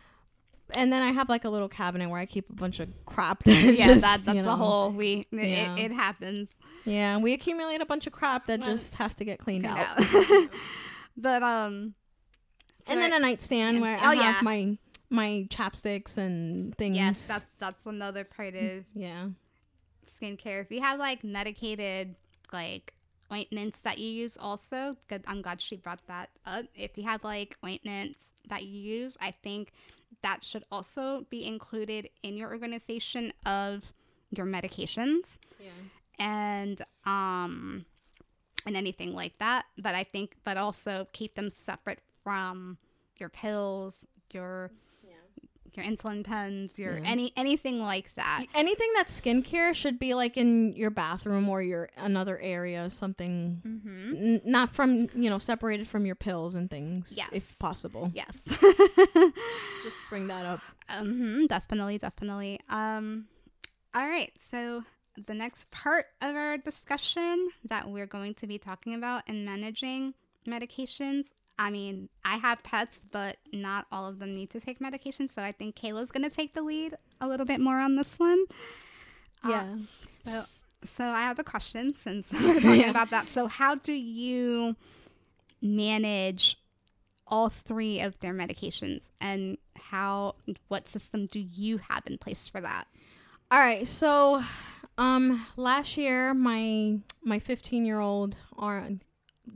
and 0.75 0.93
then 0.93 1.03
i 1.03 1.11
have 1.11 1.29
like 1.29 1.45
a 1.45 1.49
little 1.49 1.69
cabinet 1.69 2.09
where 2.09 2.21
i 2.21 2.27
keep 2.27 2.49
a 2.51 2.55
bunch 2.55 2.79
of 2.81 2.89
crap 3.07 3.43
that 3.45 3.53
yeah, 3.77 3.87
just, 3.87 4.01
that, 4.03 4.21
that's 4.25 4.37
you 4.37 4.43
the 4.43 4.49
know, 4.51 4.57
whole 4.57 4.91
we. 4.91 5.27
It, 5.33 5.47
Yeah. 5.49 5.75
it, 5.77 5.87
it 5.87 5.93
happens. 5.93 6.51
yeah 6.85 7.19
we 7.19 7.33
accumulate 7.33 7.81
a 7.81 7.87
bunch 7.87 8.07
of 8.07 8.13
crap 8.13 8.47
that 8.47 8.61
Well, 8.61 8.71
just 8.73 8.95
has 8.97 9.15
to 9.17 9.25
get 9.25 9.39
cleaned 9.39 9.65
Cleaned 9.65 9.79
out, 9.79 10.15
out. 10.15 10.49
but 11.17 11.43
um, 11.43 11.95
and 12.87 13.01
then 13.01 13.13
a 13.13 13.19
nightstand 13.19 13.77
And- 13.77 13.81
where 13.83 13.99
oh, 14.01 14.07
i 14.09 14.15
have 14.15 14.35
yeah. 14.37 14.41
my 14.43 14.79
my 15.11 15.47
chapsticks 15.51 16.19
and 16.19 16.75
things 16.77 16.97
yes, 16.97 17.27
that's 17.27 17.55
that's 17.57 17.87
another 17.87 18.25
part 18.25 18.55
of 18.55 18.85
yeah 18.95 19.29
skincare. 20.21 20.61
If 20.61 20.71
you 20.71 20.81
have 20.83 20.99
like 20.99 21.25
medicated 21.25 22.15
like 22.53 22.93
ointments 23.33 23.79
that 23.83 23.99
you 23.99 24.09
use, 24.09 24.37
also 24.37 24.97
good. 25.09 25.23
I'm 25.27 25.43
glad 25.43 25.61
she 25.61 25.77
brought 25.77 26.07
that 26.07 26.31
up. 26.47 26.67
If 26.75 26.97
you 26.97 27.05
have 27.05 27.25
like 27.25 27.57
ointments 27.65 28.21
that 28.49 28.65
you 28.65 28.81
use, 28.81 29.17
I 29.21 29.31
think 29.31 29.73
that 30.23 30.45
should 30.45 30.65
also 30.71 31.27
be 31.31 31.47
included 31.47 32.09
in 32.23 32.37
your 32.37 32.51
organization 32.51 33.33
of 33.47 33.93
your 34.31 34.47
medications 34.47 35.39
yeah 35.59 35.71
and 36.19 36.83
um 37.07 37.85
and 38.67 38.77
anything 38.77 39.15
like 39.15 39.39
that 39.39 39.65
but 39.79 39.95
i 39.95 40.05
think 40.05 40.37
but 40.45 40.57
also 40.57 41.07
keep 41.13 41.35
them 41.35 41.49
separate 41.49 42.01
from 42.23 42.77
your 43.19 43.29
pills 43.29 44.05
your 44.33 44.71
your 45.79 45.87
insulin 45.87 46.25
pens 46.25 46.79
your 46.79 46.97
Yeah. 46.99 47.05
any 47.07 47.33
anything 47.37 47.79
like 47.81 48.15
that 48.17 48.45
anything 48.55 48.89
that's 48.97 49.19
skincare 49.21 49.73
should 49.75 49.99
be 49.99 50.15
like 50.15 50.37
in 50.37 50.75
your 50.75 50.91
bathroom 50.91 51.49
or 51.49 51.63
your 51.63 51.89
another 51.97 52.39
area 52.39 52.91
something 52.91 53.63
mm-hmm. 53.67 54.15
n- 54.15 54.41
not 54.45 54.75
from 54.75 55.09
you 55.15 55.31
know 55.31 55.39
separated 55.39 55.87
from 55.89 56.05
your 56.05 56.15
pills 56.17 56.55
and 56.55 56.71
things 56.71 57.13
Yes. 57.17 57.29
if 57.33 57.59
possible 57.59 58.11
yes 58.13 58.37
just 59.85 59.99
bring 60.09 60.27
that 60.29 60.45
up 60.45 60.61
um 60.89 61.47
definitely 61.47 61.99
definitely 61.99 62.61
um 62.69 63.27
all 63.95 64.07
right 64.07 64.33
so 64.51 64.83
the 65.27 65.35
next 65.35 65.71
part 65.71 66.07
of 66.23 66.35
our 66.37 66.57
discussion 66.59 67.51
that 67.65 67.89
we're 67.89 68.07
going 68.07 68.35
to 68.35 68.47
be 68.47 68.59
talking 68.59 68.95
about 68.95 69.23
and 69.27 69.45
managing 69.45 70.15
medications 70.47 71.25
I 71.59 71.71
mean, 71.71 72.09
I 72.25 72.37
have 72.37 72.63
pets, 72.63 72.99
but 73.11 73.37
not 73.53 73.87
all 73.91 74.07
of 74.07 74.19
them 74.21 74.35
need 74.35 74.51
to 74.51 74.61
take 74.61 74.81
medication. 74.81 75.29
So 75.29 75.43
I 75.43 75.51
think 75.53 75.75
Keila's 75.75 76.11
going 76.11 76.23
to 76.29 76.35
take 76.35 76.55
the 76.55 76.63
lead 76.63 76.95
a 77.21 77.27
little 77.27 77.47
bit 77.47 77.61
more 77.61 77.79
on 77.81 77.97
this 77.97 78.19
one. 78.19 78.45
Uh, 79.43 79.49
yeah 79.51 79.77
so, 80.25 80.45
so 80.87 81.05
I 81.09 81.23
have 81.23 81.39
a 81.39 81.45
question 81.45 81.95
since 81.95 82.29
we're 82.33 82.55
talking 82.61 82.81
Yeah. 82.81 82.91
about 82.91 83.11
that. 83.11 83.27
So, 83.29 83.47
how 83.49 83.75
do 83.75 83.93
you 83.93 84.77
manage 85.61 86.57
all 87.27 87.49
three 87.51 88.01
of 88.01 88.19
their 88.21 88.33
medications, 88.33 89.03
and 89.21 89.59
how? 89.77 90.35
What 90.69 90.87
system 90.89 91.27
do 91.27 91.39
you 91.41 91.79
have 91.79 92.03
in 92.07 92.19
place 92.19 92.49
for 92.49 92.61
that? 92.61 92.87
all 93.51 93.59
right 93.59 93.89
so 93.89 94.43
um 94.99 95.47
last 95.57 95.97
year 95.97 96.35
my 96.35 96.99
my 97.25 97.39
15 97.39 97.87
year 97.87 97.99
old 97.99 98.37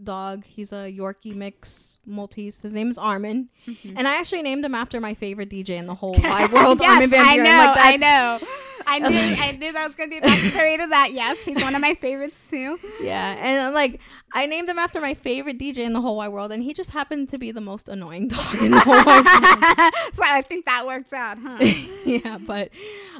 dog 0.04 0.44
he's 0.44 0.72
a 0.72 0.92
yorkie 0.92 1.34
mix 1.34 1.98
maltese 2.06 2.60
his 2.60 2.74
name 2.74 2.90
is 2.90 2.98
armin 2.98 3.48
and 3.96 4.08
i 4.08 4.16
actually 4.18 4.42
named 4.42 4.64
him 4.64 4.74
after 4.74 5.00
my 5.00 5.14
favorite 5.14 5.48
dj 5.50 5.70
in 5.70 5.86
the 5.86 5.94
whole 5.94 6.14
wide 6.24 6.50
world 6.52 6.80
armin 6.82 7.08
van 7.10 7.24
I 7.24 7.36
know, 7.36 7.42
Like, 7.76 7.78
I 7.78 7.96
know. 7.96 8.46
I 8.84 8.98
knew, 8.98 9.08
I 9.38 9.52
knew 9.52 9.72
that 9.72 9.86
was 9.86 9.94
going 9.94 10.10
to 10.10 10.20
be 10.20 10.26
backstory 10.26 10.76
to 10.76 10.88
that. 10.88 11.10
Yes, 11.12 11.38
he's 11.38 11.62
one 11.62 11.76
of 11.76 11.80
my 11.80 11.94
favorites 11.94 12.36
too. 12.50 12.80
Yeah, 13.00 13.36
and 13.38 13.68
I'm 13.68 13.74
like 13.74 14.00
I 14.32 14.46
named 14.46 14.68
him 14.68 14.78
after 14.80 15.00
my 15.00 15.14
favorite 15.14 15.56
DJ 15.60 15.78
in 15.78 15.92
the 15.92 16.00
whole 16.00 16.16
wide 16.16 16.30
world, 16.30 16.50
and 16.50 16.64
he 16.64 16.74
just 16.74 16.90
happened 16.90 17.28
to 17.28 17.38
be 17.38 17.52
the 17.52 17.60
most 17.60 17.88
annoying 17.88 18.26
dog 18.34 18.56
in 18.60 18.72
the 18.72 18.80
whole 18.80 18.94
wide 19.04 19.24
world. 19.24 19.94
so 20.14 20.22
I 20.24 20.42
think 20.42 20.64
that 20.66 20.84
works 20.84 21.12
out, 21.12 21.38
huh? 21.40 21.58
yeah, 22.04 22.38
but 22.38 22.70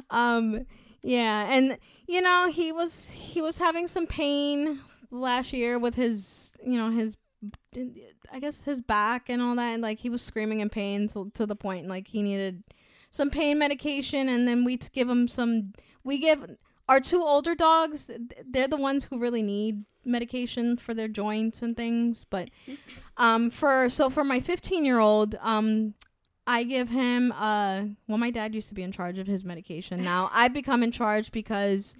um, 0.09 0.65
Yeah, 1.01 1.47
and 1.49 1.77
you 2.07 2.19
know 2.21 2.49
he 2.51 2.73
was 2.73 3.11
he 3.11 3.41
was 3.41 3.57
having 3.57 3.87
some 3.87 4.05
pain 4.05 4.81
last 5.13 5.53
year 5.53 5.79
with 5.79 5.95
his 5.95 6.53
you 6.63 6.77
know 6.77 6.89
his 6.89 7.15
I 8.31 8.39
guess 8.39 8.63
his 8.63 8.81
back 8.81 9.29
and 9.29 9.41
all 9.41 9.55
that, 9.55 9.73
and 9.73 9.81
like 9.81 9.99
he 9.99 10.09
was 10.09 10.21
screaming 10.21 10.59
in 10.59 10.69
pain 10.69 11.07
to, 11.09 11.31
to 11.33 11.45
the 11.45 11.55
point 11.55 11.87
like 11.87 12.07
he 12.07 12.21
needed 12.21 12.63
some 13.11 13.29
pain 13.29 13.59
medication, 13.59 14.27
and 14.29 14.47
then 14.47 14.65
we 14.65 14.77
give 14.77 15.09
him 15.09 15.27
some. 15.27 15.73
We 16.03 16.17
give 16.17 16.57
our 16.89 16.99
two 16.99 17.23
older 17.23 17.55
dogs. 17.55 18.09
They're 18.45 18.67
the 18.67 18.77
ones 18.77 19.05
who 19.05 19.19
really 19.19 19.43
need 19.43 19.85
medication 20.05 20.77
for 20.77 20.93
their 20.93 21.07
joints 21.07 21.61
and 21.61 21.77
things. 21.77 22.25
But 22.29 22.49
um, 23.17 23.49
for 23.49 23.89
so 23.89 24.09
for 24.09 24.23
my 24.23 24.39
15 24.39 24.83
year 24.83 24.99
old, 24.99 25.35
um, 25.41 25.93
I 26.45 26.63
give 26.63 26.89
him 26.89 27.31
uh 27.31 27.83
well 28.07 28.17
my 28.17 28.31
dad 28.31 28.53
used 28.55 28.69
to 28.69 28.73
be 28.73 28.83
in 28.83 28.91
charge 28.91 29.17
of 29.17 29.27
his 29.27 29.43
medication. 29.43 30.03
Now 30.03 30.29
I've 30.33 30.53
become 30.53 30.83
in 30.83 30.91
charge 30.91 31.31
because 31.31 31.95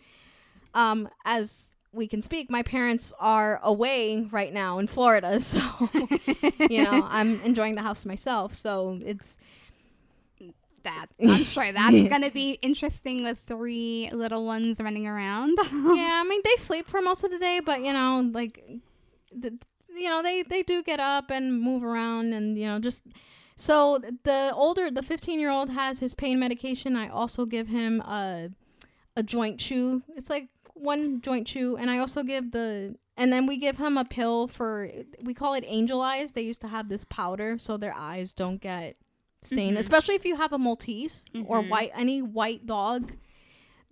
um 0.73 1.07
as 1.25 1.72
we 1.93 2.07
can 2.07 2.21
speak, 2.21 2.49
my 2.49 2.63
parents 2.63 3.13
are 3.19 3.59
away 3.63 4.27
right 4.31 4.51
now 4.51 4.79
in 4.79 4.87
Florida, 4.87 5.39
so 5.39 5.61
you 6.69 6.83
know, 6.83 7.07
I'm 7.09 7.39
enjoying 7.41 7.75
the 7.75 7.81
house 7.81 8.05
myself. 8.05 8.55
So 8.55 8.99
it's 9.03 9.39
that 10.83 11.07
I'm 11.21 11.45
sure 11.45 11.71
that's 11.71 12.09
gonna 12.09 12.31
be 12.31 12.59
interesting 12.61 13.23
with 13.23 13.39
three 13.39 14.09
little 14.11 14.45
ones 14.45 14.79
running 14.79 15.07
around. 15.07 15.57
yeah, 15.71 16.21
I 16.21 16.25
mean 16.27 16.41
they 16.43 16.55
sleep 16.57 16.87
for 16.87 17.01
most 17.01 17.23
of 17.23 17.31
the 17.31 17.39
day, 17.39 17.61
but 17.63 17.81
you 17.81 17.93
know, 17.93 18.29
like 18.33 18.63
the, 19.33 19.57
you 19.95 20.09
know, 20.09 20.21
they 20.21 20.43
they 20.43 20.63
do 20.63 20.83
get 20.83 20.99
up 20.99 21.29
and 21.31 21.61
move 21.61 21.83
around 21.83 22.33
and 22.33 22.57
you 22.57 22.65
know, 22.65 22.79
just 22.79 23.03
so 23.55 23.99
the 24.23 24.51
older, 24.53 24.89
the 24.89 25.03
15 25.03 25.39
year 25.39 25.51
old 25.51 25.69
has 25.69 25.99
his 25.99 26.13
pain 26.13 26.39
medication. 26.39 26.95
I 26.95 27.07
also 27.07 27.45
give 27.45 27.67
him 27.67 28.01
a 28.01 28.49
a 29.15 29.23
joint 29.23 29.59
chew. 29.59 30.01
It's 30.15 30.29
like 30.29 30.47
one 30.73 31.21
joint 31.21 31.47
chew, 31.47 31.77
and 31.77 31.89
I 31.89 31.99
also 31.99 32.23
give 32.23 32.51
the 32.51 32.95
and 33.15 33.31
then 33.31 33.45
we 33.45 33.57
give 33.57 33.77
him 33.77 33.97
a 33.97 34.05
pill 34.05 34.47
for 34.47 34.89
we 35.21 35.33
call 35.33 35.53
it 35.53 35.63
angel 35.67 36.01
eyes. 36.01 36.31
They 36.31 36.41
used 36.41 36.61
to 36.61 36.67
have 36.67 36.89
this 36.89 37.03
powder 37.03 37.57
so 37.57 37.77
their 37.77 37.93
eyes 37.95 38.33
don't 38.33 38.59
get 38.59 38.97
stained, 39.41 39.71
mm-hmm. 39.71 39.77
especially 39.77 40.15
if 40.15 40.25
you 40.25 40.35
have 40.35 40.53
a 40.53 40.57
Maltese 40.57 41.25
mm-hmm. 41.33 41.45
or 41.47 41.61
white 41.61 41.91
any 41.93 42.21
white 42.21 42.65
dog. 42.65 43.13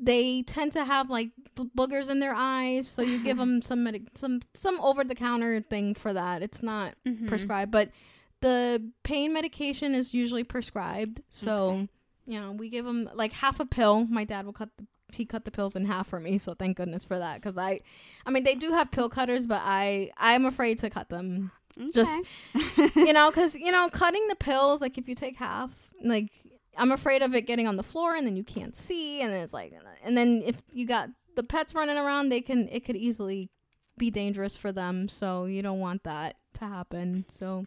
They 0.04 0.41
tend 0.41 0.72
to 0.72 0.84
have 0.84 1.12
like 1.12 1.30
boogers 1.56 2.10
in 2.10 2.20
their 2.20 2.34
eyes, 2.36 2.88
so 2.88 3.04
you 3.04 3.24
give 3.24 3.38
them 3.38 3.62
some 3.62 3.84
medic- 3.84 4.17
some 4.17 4.41
some 4.56 4.80
over 4.82 5.04
the 5.04 5.15
counter 5.15 5.62
thing 5.62 5.94
for 5.94 6.13
that. 6.13 6.41
It's 6.41 6.63
not 6.63 6.96
mm-hmm. 7.08 7.28
prescribed, 7.28 7.72
but 7.72 7.91
the 8.41 8.91
pain 9.04 9.34
medication 9.34 9.94
is 9.94 10.13
usually 10.13 10.44
prescribed. 10.44 11.22
So, 11.30 11.54
okay. 11.54 11.88
you 12.26 12.39
know, 12.39 12.52
we 12.54 12.70
give 12.70 12.86
them 12.86 13.08
like 13.13 13.34
half 13.34 13.60
a 13.60 13.65
pill. 13.65 14.06
My 14.06 14.24
dad 14.24 14.46
will 14.46 14.54
cut 14.54 14.70
the 14.78 14.88
he 15.15 15.26
cut 15.26 15.45
the 15.45 15.52
pills 15.52 15.76
in 15.76 15.86
half 15.86 16.08
for 16.08 16.19
me, 16.19 16.38
so 16.38 16.54
thank 16.54 16.78
goodness 16.78 17.04
for 17.04 17.17
that 17.19 17.41
cuz 17.41 17.58
I 17.58 17.82
I 18.26 18.32
mean, 18.32 18.43
they 18.43 18.56
do 18.56 18.71
have 18.71 18.91
pill 18.91 19.10
cutters, 19.10 19.45
but 19.45 19.62
I 19.63 20.12
I'm 20.17 20.45
afraid 20.45 20.78
to 20.80 20.89
cut 20.89 21.10
them. 21.10 21.52
Okay. 21.80 21.91
Just 21.93 22.17
you 22.95 23.13
know, 23.13 23.32
cuz 23.38 23.56
you 23.56 23.71
know, 23.71 23.89
cutting 23.89 24.28
the 24.28 24.36
pills 24.36 24.82
like 24.82 24.97
if 24.97 25.08
you 25.08 25.15
take 25.15 25.38
half, 25.38 25.71
like 26.04 26.32
I'm 26.78 26.91
afraid 26.91 27.21
of 27.21 27.36
it 27.36 27.41
getting 27.41 27.67
on 27.67 27.76
the 27.76 27.84
floor 27.84 28.15
and 28.15 28.26
then 28.26 28.36
you 28.36 28.43
can't 28.43 28.76
see 28.76 29.21
and 29.21 29.32
then 29.32 29.43
it's 29.43 29.54
like 29.54 29.74
and 30.04 30.17
then 30.17 30.41
if 30.45 30.62
you 30.71 30.86
got 30.86 31.10
the 31.36 31.43
pets 31.43 31.74
running 31.74 31.97
around, 31.97 32.30
they 32.30 32.41
can 32.41 32.67
it 32.69 32.86
could 32.86 32.95
easily 32.95 33.50
be 33.97 34.10
dangerous 34.10 34.56
for 34.56 34.71
them, 34.71 35.08
so 35.08 35.45
you 35.45 35.62
don't 35.62 35.80
want 35.80 36.04
that 36.04 36.36
to 36.56 36.65
happen. 36.65 37.26
So 37.30 37.65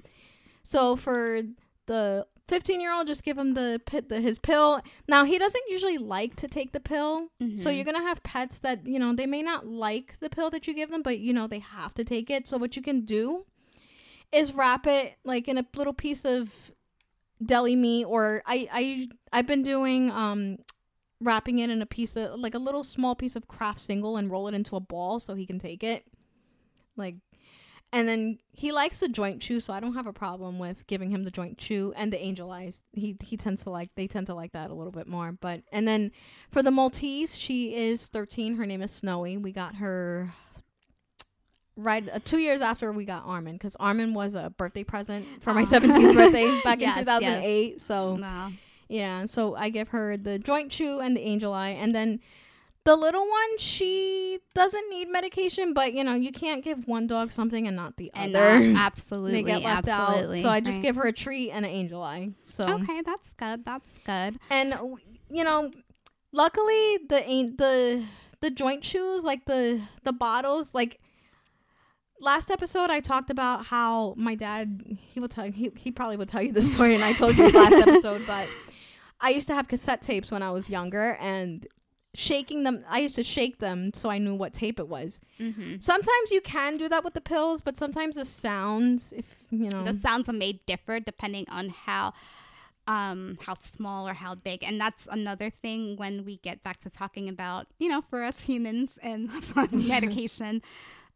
so 0.62 0.96
for 0.96 1.42
the 1.86 2.26
15 2.48 2.80
year 2.80 2.92
old, 2.92 3.06
just 3.06 3.24
give 3.24 3.38
him 3.38 3.54
the, 3.54 3.80
the 4.08 4.20
his 4.20 4.38
pill. 4.38 4.80
Now 5.08 5.24
he 5.24 5.38
doesn't 5.38 5.62
usually 5.68 5.98
like 5.98 6.36
to 6.36 6.48
take 6.48 6.72
the 6.72 6.80
pill, 6.80 7.28
mm-hmm. 7.42 7.56
so 7.56 7.70
you're 7.70 7.84
gonna 7.84 8.02
have 8.02 8.22
pets 8.22 8.58
that 8.58 8.86
you 8.86 8.98
know 8.98 9.14
they 9.14 9.26
may 9.26 9.42
not 9.42 9.66
like 9.66 10.18
the 10.20 10.30
pill 10.30 10.50
that 10.50 10.66
you 10.66 10.74
give 10.74 10.90
them, 10.90 11.02
but 11.02 11.18
you 11.18 11.32
know 11.32 11.46
they 11.46 11.60
have 11.60 11.94
to 11.94 12.04
take 12.04 12.30
it. 12.30 12.46
So 12.46 12.58
what 12.58 12.76
you 12.76 12.82
can 12.82 13.04
do 13.04 13.46
is 14.30 14.52
wrap 14.52 14.86
it 14.86 15.16
like 15.24 15.48
in 15.48 15.56
a 15.58 15.66
little 15.74 15.94
piece 15.94 16.24
of 16.24 16.72
deli 17.44 17.76
meat, 17.76 18.04
or 18.04 18.42
I 18.46 18.68
I 18.72 19.08
I've 19.32 19.46
been 19.46 19.62
doing 19.62 20.10
um 20.10 20.58
wrapping 21.20 21.60
it 21.60 21.70
in 21.70 21.80
a 21.80 21.86
piece 21.86 22.16
of 22.16 22.38
like 22.38 22.54
a 22.54 22.58
little 22.58 22.84
small 22.84 23.14
piece 23.14 23.36
of 23.36 23.48
Kraft 23.48 23.80
single 23.80 24.18
and 24.18 24.30
roll 24.30 24.48
it 24.48 24.54
into 24.54 24.76
a 24.76 24.80
ball 24.80 25.18
so 25.18 25.34
he 25.34 25.46
can 25.46 25.58
take 25.58 25.82
it. 25.82 26.04
Like 26.96 27.16
and 27.94 28.08
then 28.08 28.38
he 28.50 28.72
likes 28.72 28.98
the 28.98 29.08
joint 29.08 29.40
chew, 29.40 29.60
so 29.60 29.72
I 29.72 29.78
don't 29.78 29.94
have 29.94 30.08
a 30.08 30.12
problem 30.12 30.58
with 30.58 30.84
giving 30.88 31.10
him 31.10 31.22
the 31.22 31.30
joint 31.30 31.58
chew 31.58 31.94
and 31.96 32.12
the 32.12 32.20
angel 32.20 32.50
eyes. 32.50 32.82
He 32.92 33.16
he 33.22 33.36
tends 33.36 33.62
to 33.62 33.70
like 33.70 33.90
they 33.94 34.08
tend 34.08 34.26
to 34.26 34.34
like 34.34 34.50
that 34.50 34.70
a 34.70 34.74
little 34.74 34.90
bit 34.90 35.06
more. 35.06 35.30
But 35.30 35.62
and 35.70 35.86
then 35.86 36.10
for 36.50 36.60
the 36.60 36.72
Maltese, 36.72 37.38
she 37.38 37.72
is 37.72 38.08
13. 38.08 38.56
Her 38.56 38.66
name 38.66 38.82
is 38.82 38.90
Snowy. 38.90 39.36
We 39.36 39.52
got 39.52 39.76
her 39.76 40.34
right 41.76 42.08
uh, 42.12 42.18
two 42.24 42.38
years 42.38 42.60
after 42.60 42.90
we 42.90 43.04
got 43.04 43.22
Armin 43.26 43.54
because 43.54 43.76
Armin 43.76 44.12
was 44.12 44.34
a 44.34 44.50
birthday 44.50 44.82
present 44.82 45.26
for 45.40 45.54
my 45.54 45.62
17th 45.62 46.14
birthday 46.16 46.60
back 46.64 46.80
yes, 46.80 46.96
in 46.96 47.04
2008. 47.04 47.72
Yes. 47.74 47.82
So 47.84 48.18
wow. 48.20 48.50
yeah, 48.88 49.26
so 49.26 49.54
I 49.54 49.68
give 49.68 49.90
her 49.90 50.16
the 50.16 50.40
joint 50.40 50.72
chew 50.72 50.98
and 50.98 51.16
the 51.16 51.22
angel 51.22 51.52
eye, 51.52 51.70
and 51.70 51.94
then 51.94 52.18
the 52.84 52.96
little 52.96 53.26
one, 53.26 53.58
she 53.58 54.40
doesn't 54.54 54.90
need 54.90 55.08
medication, 55.08 55.72
but 55.72 55.94
you 55.94 56.04
know, 56.04 56.14
you 56.14 56.30
can't 56.30 56.62
give 56.62 56.86
one 56.86 57.06
dog 57.06 57.32
something 57.32 57.66
and 57.66 57.74
not 57.74 57.96
the 57.96 58.10
and 58.14 58.36
other. 58.36 58.74
absolutely, 58.76 59.32
they 59.32 59.42
get 59.42 59.62
left 59.62 59.88
absolutely. 59.88 60.38
out. 60.40 60.42
So 60.42 60.48
I 60.50 60.60
just 60.60 60.76
right. 60.76 60.82
give 60.82 60.96
her 60.96 61.04
a 61.04 61.12
treat 61.12 61.50
and 61.50 61.64
an 61.64 61.70
angel 61.70 62.02
eye. 62.02 62.32
So 62.42 62.66
okay, 62.66 63.00
that's 63.00 63.32
good. 63.34 63.64
That's 63.64 63.94
good. 64.04 64.38
And 64.50 64.78
you 65.30 65.44
know, 65.44 65.70
luckily 66.32 66.98
the 67.08 67.54
the 67.56 68.04
the 68.42 68.50
joint 68.50 68.84
shoes, 68.84 69.24
like 69.24 69.46
the 69.46 69.80
the 70.02 70.12
bottles, 70.12 70.74
like 70.74 71.00
last 72.20 72.50
episode 72.50 72.90
I 72.90 73.00
talked 73.00 73.30
about 73.30 73.64
how 73.66 74.14
my 74.18 74.34
dad 74.34 74.98
he 74.98 75.20
will 75.20 75.28
tell 75.28 75.50
he 75.50 75.72
he 75.74 75.90
probably 75.90 76.18
would 76.18 76.28
tell 76.28 76.42
you 76.42 76.52
the 76.52 76.62
story, 76.62 76.94
and 76.94 77.02
I 77.02 77.14
told 77.14 77.38
you 77.38 77.50
last 77.50 77.72
episode, 77.88 78.26
but. 78.26 78.46
I 79.20 79.30
used 79.30 79.46
to 79.46 79.54
have 79.54 79.68
cassette 79.68 80.02
tapes 80.02 80.30
when 80.30 80.42
I 80.42 80.50
was 80.50 80.68
younger, 80.68 81.16
and 81.18 81.66
shaking 82.14 82.62
them 82.62 82.84
i 82.88 82.98
used 83.00 83.14
to 83.14 83.22
shake 83.22 83.58
them 83.58 83.92
so 83.92 84.08
i 84.08 84.18
knew 84.18 84.34
what 84.34 84.52
tape 84.52 84.78
it 84.78 84.88
was. 84.88 85.20
Mm-hmm. 85.40 85.76
sometimes 85.80 86.30
you 86.30 86.40
can 86.40 86.76
do 86.76 86.88
that 86.88 87.04
with 87.04 87.14
the 87.14 87.20
pills 87.20 87.60
but 87.60 87.76
sometimes 87.76 88.16
the 88.16 88.24
sounds 88.24 89.12
if 89.16 89.26
you 89.50 89.70
know. 89.70 89.84
The 89.84 89.94
sounds 89.94 90.28
may 90.28 90.60
differ 90.66 90.98
depending 91.00 91.46
on 91.48 91.68
how 91.68 92.12
um 92.86 93.38
how 93.40 93.54
small 93.54 94.06
or 94.08 94.14
how 94.14 94.34
big. 94.34 94.62
And 94.64 94.80
that's 94.80 95.06
another 95.10 95.48
thing 95.48 95.96
when 95.96 96.24
we 96.24 96.36
get 96.38 96.62
back 96.62 96.80
to 96.82 96.90
talking 96.90 97.28
about 97.28 97.66
you 97.78 97.88
know 97.88 98.00
for 98.00 98.22
us 98.22 98.40
humans 98.40 98.98
and 99.02 99.30
medication 99.72 100.62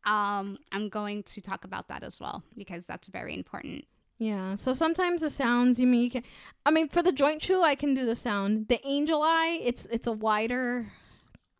um 0.07 0.57
i'm 0.71 0.89
going 0.89 1.23
to 1.25 1.41
talk 1.41 1.65
about 1.65 1.89
that 1.89 2.05
as 2.05 2.21
well 2.21 2.43
because 2.57 2.87
that's 2.87 3.09
very 3.09 3.35
important 3.35 3.85
yeah. 4.19 4.57
So 4.57 4.73
sometimes 4.75 5.23
the 5.23 5.31
sounds 5.31 5.79
you 5.79 5.87
mean 5.87 6.03
you 6.03 6.11
can 6.11 6.23
I 6.67 6.71
mean 6.71 6.89
for 6.89 7.03
the 7.03 7.13
joint 7.13 7.41
chew 7.41 7.63
I 7.63 7.75
can 7.75 7.95
do 7.95 8.05
the 8.05 8.17
sound. 8.17 8.69
The 8.69 8.81
angel 8.87 9.23
eye, 9.23 9.61
it's 9.63 9.87
it's 9.91 10.07
a 10.07 10.13
wider 10.13 10.87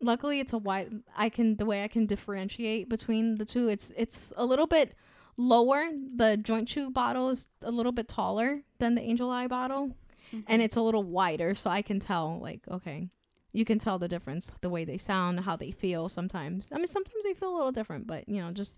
luckily 0.01 0.39
it's 0.39 0.53
a 0.53 0.57
wide 0.57 1.01
I 1.15 1.29
can 1.29 1.57
the 1.57 1.65
way 1.65 1.83
I 1.83 1.87
can 1.87 2.05
differentiate 2.05 2.89
between 2.89 3.35
the 3.35 3.45
two. 3.45 3.69
It's 3.69 3.91
it's 3.97 4.33
a 4.35 4.45
little 4.45 4.67
bit 4.67 4.93
lower. 5.37 5.89
The 6.15 6.37
joint 6.37 6.67
chew 6.67 6.91
bottle 6.91 7.29
is 7.29 7.47
a 7.63 7.71
little 7.71 7.91
bit 7.93 8.07
taller 8.07 8.61
than 8.79 8.95
the 8.95 9.01
angel 9.01 9.31
eye 9.31 9.47
bottle. 9.47 9.95
Mm-hmm. 10.33 10.39
And 10.47 10.61
it's 10.61 10.75
a 10.75 10.81
little 10.81 11.03
wider, 11.03 11.55
so 11.55 11.69
I 11.69 11.81
can 11.81 11.99
tell 11.99 12.39
like, 12.39 12.61
okay. 12.69 13.09
You 13.51 13.65
can 13.65 13.79
tell 13.79 13.97
the 13.97 14.07
difference, 14.07 14.51
the 14.61 14.69
way 14.69 14.85
they 14.85 14.99
sound, 14.99 15.39
how 15.39 15.55
they 15.55 15.71
feel 15.71 16.07
sometimes. 16.07 16.69
I 16.71 16.77
mean 16.77 16.87
sometimes 16.87 17.23
they 17.23 17.33
feel 17.33 17.51
a 17.51 17.57
little 17.57 17.71
different, 17.71 18.05
but 18.05 18.29
you 18.29 18.41
know, 18.41 18.51
just 18.51 18.77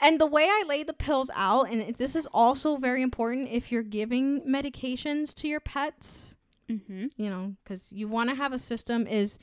and 0.00 0.20
the 0.20 0.26
way 0.26 0.44
I 0.44 0.64
lay 0.66 0.82
the 0.82 0.92
pills 0.92 1.30
out, 1.34 1.70
and 1.70 1.94
this 1.96 2.14
is 2.14 2.28
also 2.32 2.76
very 2.76 3.02
important 3.02 3.48
if 3.50 3.72
you're 3.72 3.82
giving 3.82 4.42
medications 4.42 5.34
to 5.34 5.48
your 5.48 5.60
pets, 5.60 6.36
mm-hmm. 6.70 7.06
you 7.16 7.30
know, 7.30 7.54
because 7.62 7.92
you 7.92 8.06
want 8.06 8.30
to 8.30 8.36
have 8.36 8.52
a 8.52 8.58
system, 8.58 9.06
is 9.06 9.38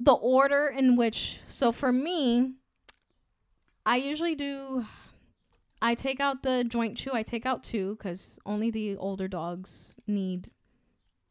the 0.00 0.12
order 0.12 0.66
in 0.66 0.96
which. 0.96 1.40
So 1.48 1.72
for 1.72 1.92
me, 1.92 2.54
I 3.84 3.96
usually 3.96 4.34
do. 4.34 4.86
I 5.80 5.94
take 5.94 6.20
out 6.20 6.42
the 6.42 6.64
joint 6.64 6.96
chew. 6.96 7.12
I 7.12 7.22
take 7.22 7.46
out 7.46 7.62
two 7.62 7.96
because 7.96 8.38
only 8.44 8.70
the 8.70 8.96
older 8.96 9.28
dogs 9.28 9.94
need 10.06 10.50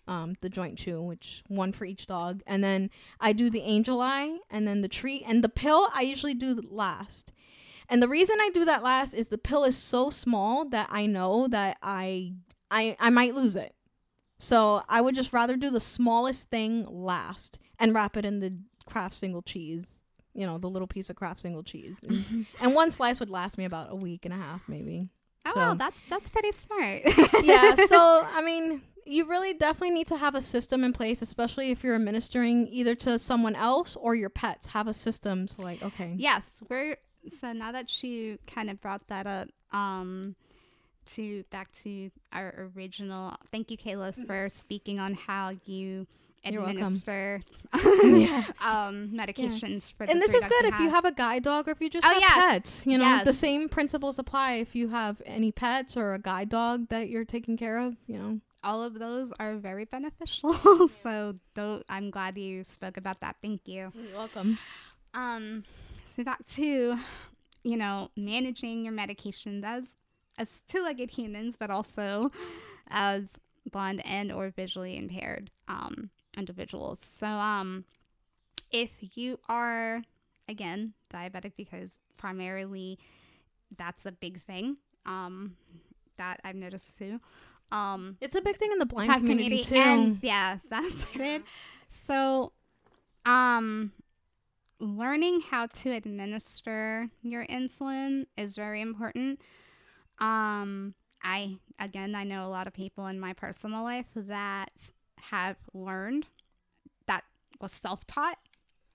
um, 0.08 0.36
the 0.42 0.50
joint 0.50 0.78
chew, 0.78 1.02
which 1.02 1.44
one 1.48 1.72
for 1.72 1.86
each 1.86 2.08
dog. 2.08 2.42
And 2.48 2.64
then 2.64 2.90
I 3.20 3.34
do 3.34 3.50
the 3.50 3.62
angel 3.62 4.02
eye 4.02 4.38
and 4.50 4.68
then 4.68 4.82
the 4.82 4.88
treat. 4.88 5.24
And 5.28 5.44
the 5.44 5.50
pill 5.50 5.90
I 5.94 6.02
usually 6.02 6.34
do 6.34 6.62
last. 6.70 7.34
And 7.90 8.02
the 8.02 8.08
reason 8.08 8.38
I 8.42 8.50
do 8.54 8.66
that 8.66 8.84
last 8.84 9.14
is 9.14 9.30
the 9.30 9.38
pill 9.38 9.64
is 9.64 9.78
so 9.78 10.10
small 10.10 10.66
that 10.70 10.88
I 10.92 11.06
know 11.06 11.48
that 11.48 11.78
I 11.82 12.34
I 12.70 12.96
I 13.00 13.10
might 13.10 13.36
lose 13.36 13.56
it. 13.56 13.74
So 14.40 14.84
I 14.88 15.02
would 15.02 15.16
just 15.16 15.34
rather 15.34 15.56
do 15.56 15.70
the 15.70 15.80
smallest 15.80 16.50
thing 16.50 16.86
last 16.90 17.60
and 17.80 17.96
wrap 17.96 18.18
it 18.18 18.26
in 18.26 18.40
the 18.40 18.54
Kraft 18.86 19.16
single 19.16 19.42
cheese. 19.42 19.96
You 20.34 20.46
know, 20.46 20.58
the 20.60 20.70
little 20.70 20.88
piece 20.88 21.10
of 21.10 21.16
Kraft 21.16 21.40
single 21.40 21.64
cheese. 21.64 22.00
And, 22.08 22.46
and 22.62 22.76
one 22.76 22.92
slice 22.92 23.20
would 23.20 23.30
last 23.30 23.58
me 23.58 23.66
about 23.66 23.92
a 23.92 23.96
week 23.96 24.26
and 24.26 24.34
a 24.34 24.38
half 24.38 24.62
maybe. 24.68 25.10
Oh, 25.46 25.52
so, 25.54 25.60
wow, 25.60 25.74
that's 25.76 25.98
that's 26.10 26.30
pretty 26.30 26.52
smart. 26.52 27.04
yeah, 27.44 27.76
so 27.88 28.28
I 28.30 28.42
mean, 28.42 28.82
you 29.06 29.26
really 29.26 29.54
definitely 29.54 29.92
need 29.92 30.08
to 30.08 30.18
have 30.18 30.36
a 30.36 30.42
system 30.42 30.84
in 30.84 30.92
place, 30.92 31.22
especially 31.22 31.72
if 31.72 31.84
you're 31.84 31.96
administering 31.96 32.68
either 32.68 32.96
to 32.96 33.18
someone 33.18 33.56
else 33.56 33.96
or 33.96 34.14
your 34.14 34.30
pets. 34.30 34.68
Have 34.68 34.88
a 34.88 34.94
system. 34.94 35.48
So, 35.48 35.64
like, 35.64 35.82
okay. 35.82 36.16
Yes, 36.18 36.62
we're 36.70 36.98
so 37.42 37.54
now 37.54 37.72
that 37.72 38.04
you 38.04 38.38
kind 38.48 38.70
of 38.70 38.80
brought 38.82 39.08
that 39.08 39.26
up, 39.28 39.50
um, 39.72 40.36
to 41.12 41.44
back 41.52 41.72
to 41.72 42.12
our 42.34 42.70
original. 42.76 43.36
Thank 43.52 43.72
you, 43.72 43.78
Keila, 43.78 44.14
for 44.28 44.50
speaking 44.50 45.00
on 45.00 45.14
how 45.14 45.54
you 45.66 46.06
administer 46.44 47.42
Yeah. 48.04 48.44
um, 48.62 49.10
medications 49.14 49.94
for. 49.94 50.06
The 50.06 50.12
And 50.12 50.22
this 50.22 50.34
is 50.34 50.46
good 50.46 50.66
if 50.66 50.80
you 50.80 50.90
have 50.90 51.06
a 51.06 51.12
guide 51.12 51.44
dog 51.44 51.68
or 51.68 51.72
if 51.72 51.82
you 51.82 51.90
just 51.90 52.06
Oh, 52.06 52.10
have 52.10 52.22
yes. 52.22 52.36
pets. 52.38 52.86
You 52.88 52.98
know, 52.98 53.24
the 53.24 53.34
same 53.34 53.70
principles 53.70 54.20
apply 54.20 54.54
if 54.56 54.76
you 54.76 54.90
have 54.90 55.22
any 55.26 55.52
pets 55.52 55.96
or 55.98 56.14
a 56.14 56.20
guide 56.20 56.50
dog 56.50 56.90
that 56.90 57.10
you're 57.10 57.26
taking 57.26 57.58
care 57.58 57.78
of. 57.78 57.96
You 58.08 58.18
know, 58.18 58.40
all 58.64 58.84
of 58.84 59.00
those 59.00 59.34
are 59.40 59.56
very 59.56 59.86
beneficial. 59.86 60.90
so 61.04 61.36
I'm 61.90 62.12
glad 62.12 62.38
you 62.38 62.64
spoke 62.64 62.98
about 62.98 63.20
that. 63.22 63.38
Thank 63.42 63.62
you. 63.68 63.92
you're 63.94 64.18
welcome. 64.18 64.58
Um, 65.14 65.64
so 66.18 66.24
back 66.24 66.46
to, 66.56 66.98
you 67.64 67.78
know, 67.78 68.10
managing 68.18 68.84
your 68.84 68.94
medications 68.94 69.64
as 69.64 69.90
as 70.40 70.62
two-legged 70.68 71.12
humans, 71.12 71.56
but 71.58 71.70
also 71.70 72.32
as 72.90 73.30
blind 73.72 74.06
and 74.06 74.32
or 74.32 74.50
visually 74.50 74.98
impaired 74.98 75.50
um, 75.68 76.10
individuals. 76.38 77.00
So, 77.02 77.28
um, 77.28 77.86
if 78.72 78.92
you 79.16 79.40
are 79.48 80.02
again 80.50 80.94
diabetic, 81.14 81.54
because 81.56 82.00
primarily 82.18 83.00
that's 83.78 84.06
a 84.06 84.12
big 84.12 84.42
thing 84.42 84.78
um, 85.06 85.56
that 86.18 86.40
I've 86.44 86.56
noticed 86.56 86.98
too. 86.98 87.20
Um, 87.72 88.18
It's 88.22 88.36
a 88.36 88.42
big 88.42 88.58
thing 88.58 88.72
in 88.72 88.80
the 88.80 88.86
blind 88.86 89.08
Black 89.10 89.20
community, 89.20 89.62
too. 89.64 89.76
and 89.76 90.18
yes, 90.22 90.60
that's 90.70 91.06
it. 91.16 91.44
So, 91.90 92.54
um, 93.26 93.92
learning 94.80 95.42
how 95.42 95.68
to 95.68 95.92
administer 95.92 97.08
your 97.22 97.46
insulin 97.48 98.26
is 98.38 98.56
very 98.56 98.82
important. 98.82 99.42
Um, 100.20 100.94
I 101.24 101.58
again, 101.80 102.16
I 102.16 102.24
know 102.24 102.46
a 102.46 102.50
lot 102.50 102.68
of 102.68 102.74
people 102.74 103.08
in 103.08 103.20
my 103.20 103.34
personal 103.34 103.84
life 103.84 104.06
that 104.16 104.72
have 105.20 105.58
learned 105.74 106.28
that 107.08 107.24
was 107.60 107.72
self-taught. 107.72 108.38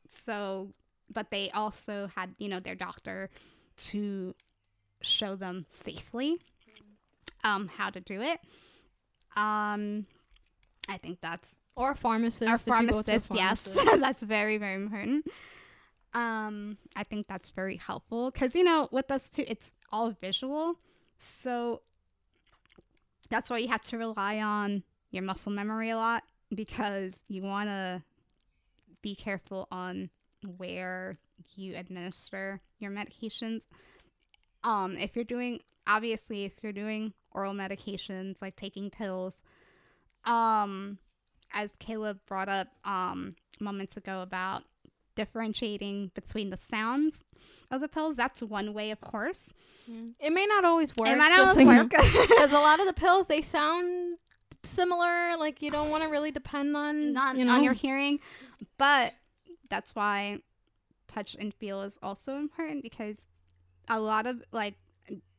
So, 0.08 0.72
but 1.12 1.30
they 1.30 1.50
also 1.50 2.10
had, 2.14 2.34
you 2.38 2.48
know, 2.48 2.60
their 2.60 2.74
doctor 2.74 3.30
to 3.76 4.34
show 5.00 5.34
them 5.34 5.66
safely 5.84 6.38
um 7.44 7.68
how 7.76 7.90
to 7.90 8.00
do 8.00 8.20
it. 8.20 8.40
Um 9.36 10.06
I 10.88 10.96
think 10.98 11.18
that's 11.20 11.56
or 11.74 11.92
a 11.92 11.96
pharmacist. 11.96 12.48
our 12.48 12.54
if 12.54 12.66
you 12.66 12.88
go 12.88 13.02
to 13.02 13.16
a 13.16 13.20
pharmacist, 13.20 13.74
yes. 13.74 13.98
that's 14.00 14.22
very, 14.22 14.58
very 14.58 14.74
important. 14.74 15.26
Um, 16.14 16.76
I 16.94 17.04
think 17.04 17.26
that's 17.26 17.50
very 17.50 17.76
helpful 17.76 18.30
because 18.30 18.54
you 18.54 18.64
know, 18.64 18.88
with 18.92 19.10
us 19.10 19.28
too, 19.28 19.44
it's 19.48 19.72
all 19.90 20.10
visual, 20.20 20.78
so 21.16 21.82
that's 23.30 23.48
why 23.48 23.58
you 23.58 23.68
have 23.68 23.82
to 23.82 23.96
rely 23.96 24.40
on 24.40 24.82
your 25.10 25.22
muscle 25.22 25.52
memory 25.52 25.90
a 25.90 25.96
lot 25.96 26.22
because 26.54 27.18
you 27.28 27.42
want 27.42 27.68
to 27.68 28.02
be 29.00 29.14
careful 29.14 29.68
on 29.70 30.10
where 30.58 31.18
you 31.56 31.76
administer 31.76 32.60
your 32.78 32.90
medications. 32.90 33.62
Um, 34.64 34.96
if 34.96 35.16
you're 35.16 35.24
doing 35.24 35.60
obviously 35.86 36.44
if 36.44 36.52
you're 36.62 36.72
doing 36.72 37.12
oral 37.32 37.54
medications 37.54 38.40
like 38.40 38.56
taking 38.56 38.90
pills, 38.90 39.42
um, 40.24 40.98
as 41.52 41.72
Keila 41.72 42.18
brought 42.26 42.48
up 42.48 42.68
um, 42.84 43.36
moments 43.60 43.96
ago 43.96 44.22
about 44.22 44.62
differentiating 45.14 46.10
between 46.14 46.50
the 46.50 46.56
sounds 46.56 47.20
of 47.70 47.80
the 47.80 47.88
pills, 47.88 48.16
that's 48.16 48.42
one 48.42 48.72
way, 48.72 48.90
of 48.90 49.00
course. 49.00 49.50
Mm. 49.90 50.14
It 50.20 50.32
may 50.32 50.46
not 50.46 50.64
always 50.64 50.96
work. 50.96 51.08
it 51.08 51.18
might 51.18 51.30
not 51.30 51.54
so 51.54 51.64
work. 51.64 51.90
because 52.28 52.52
a 52.52 52.58
lot 52.58 52.80
of 52.80 52.86
the 52.86 52.92
pills 52.92 53.26
they 53.26 53.42
sound 53.42 54.18
similar. 54.64 55.36
Like 55.36 55.62
you 55.62 55.70
don't 55.70 55.90
want 55.90 56.02
to 56.04 56.08
really 56.08 56.30
depend 56.30 56.76
on 56.76 57.16
on, 57.16 57.38
you 57.38 57.44
know 57.44 57.52
on 57.52 57.64
your 57.64 57.72
hearing, 57.72 58.20
but 58.78 59.12
that's 59.68 59.94
why 59.94 60.38
touch 61.08 61.36
and 61.38 61.52
feel 61.52 61.82
is 61.82 61.98
also 62.02 62.36
important 62.36 62.82
because 62.82 63.26
a 63.88 64.00
lot 64.00 64.26
of 64.26 64.42
like, 64.52 64.74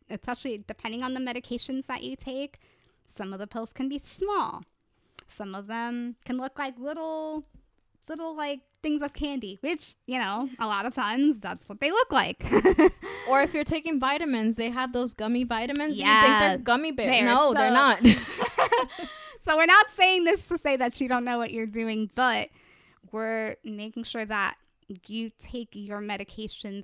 especially 0.09 0.63
depending 0.67 1.03
on 1.03 1.13
the 1.13 1.19
medications 1.19 1.85
that 1.87 2.03
you 2.03 2.15
take, 2.15 2.59
some 3.07 3.33
of 3.33 3.39
the 3.39 3.47
pills 3.47 3.71
can 3.71 3.89
be 3.89 3.99
small. 3.99 4.63
Some 5.27 5.55
of 5.55 5.67
them 5.67 6.15
can 6.25 6.37
look 6.37 6.59
like 6.59 6.77
little, 6.77 7.45
little 8.07 8.35
like 8.35 8.61
things 8.83 9.01
of 9.01 9.13
candy, 9.13 9.57
which 9.61 9.95
you 10.05 10.19
know 10.19 10.49
a 10.59 10.67
lot 10.67 10.85
of 10.85 10.93
times 10.93 11.39
that's 11.39 11.67
what 11.67 11.79
they 11.79 11.89
look 11.89 12.11
like. 12.11 12.43
or 13.29 13.41
if 13.41 13.53
you're 13.53 13.63
taking 13.63 13.99
vitamins, 13.99 14.55
they 14.55 14.69
have 14.69 14.93
those 14.93 15.13
gummy 15.13 15.43
vitamins. 15.43 15.95
Yeah, 15.95 16.21
you 16.21 16.27
think 16.27 16.39
they're 16.39 16.57
gummy 16.63 16.91
bears? 16.91 17.09
they're 17.09 17.25
no, 17.25 17.53
they're 17.55 17.71
not. 17.71 18.05
so 19.41 19.57
we're 19.57 19.65
not 19.65 19.89
saying 19.89 20.25
this 20.25 20.47
to 20.47 20.59
say 20.59 20.75
that 20.75 21.01
you 21.01 21.07
don't 21.07 21.23
know 21.23 21.37
what 21.39 21.51
you're 21.51 21.65
doing, 21.65 22.11
but 22.13 22.49
we're 23.11 23.55
making 23.63 24.03
sure 24.03 24.25
that 24.25 24.57
you 25.07 25.31
take 25.39 25.69
your 25.71 25.99
medications 25.99 26.83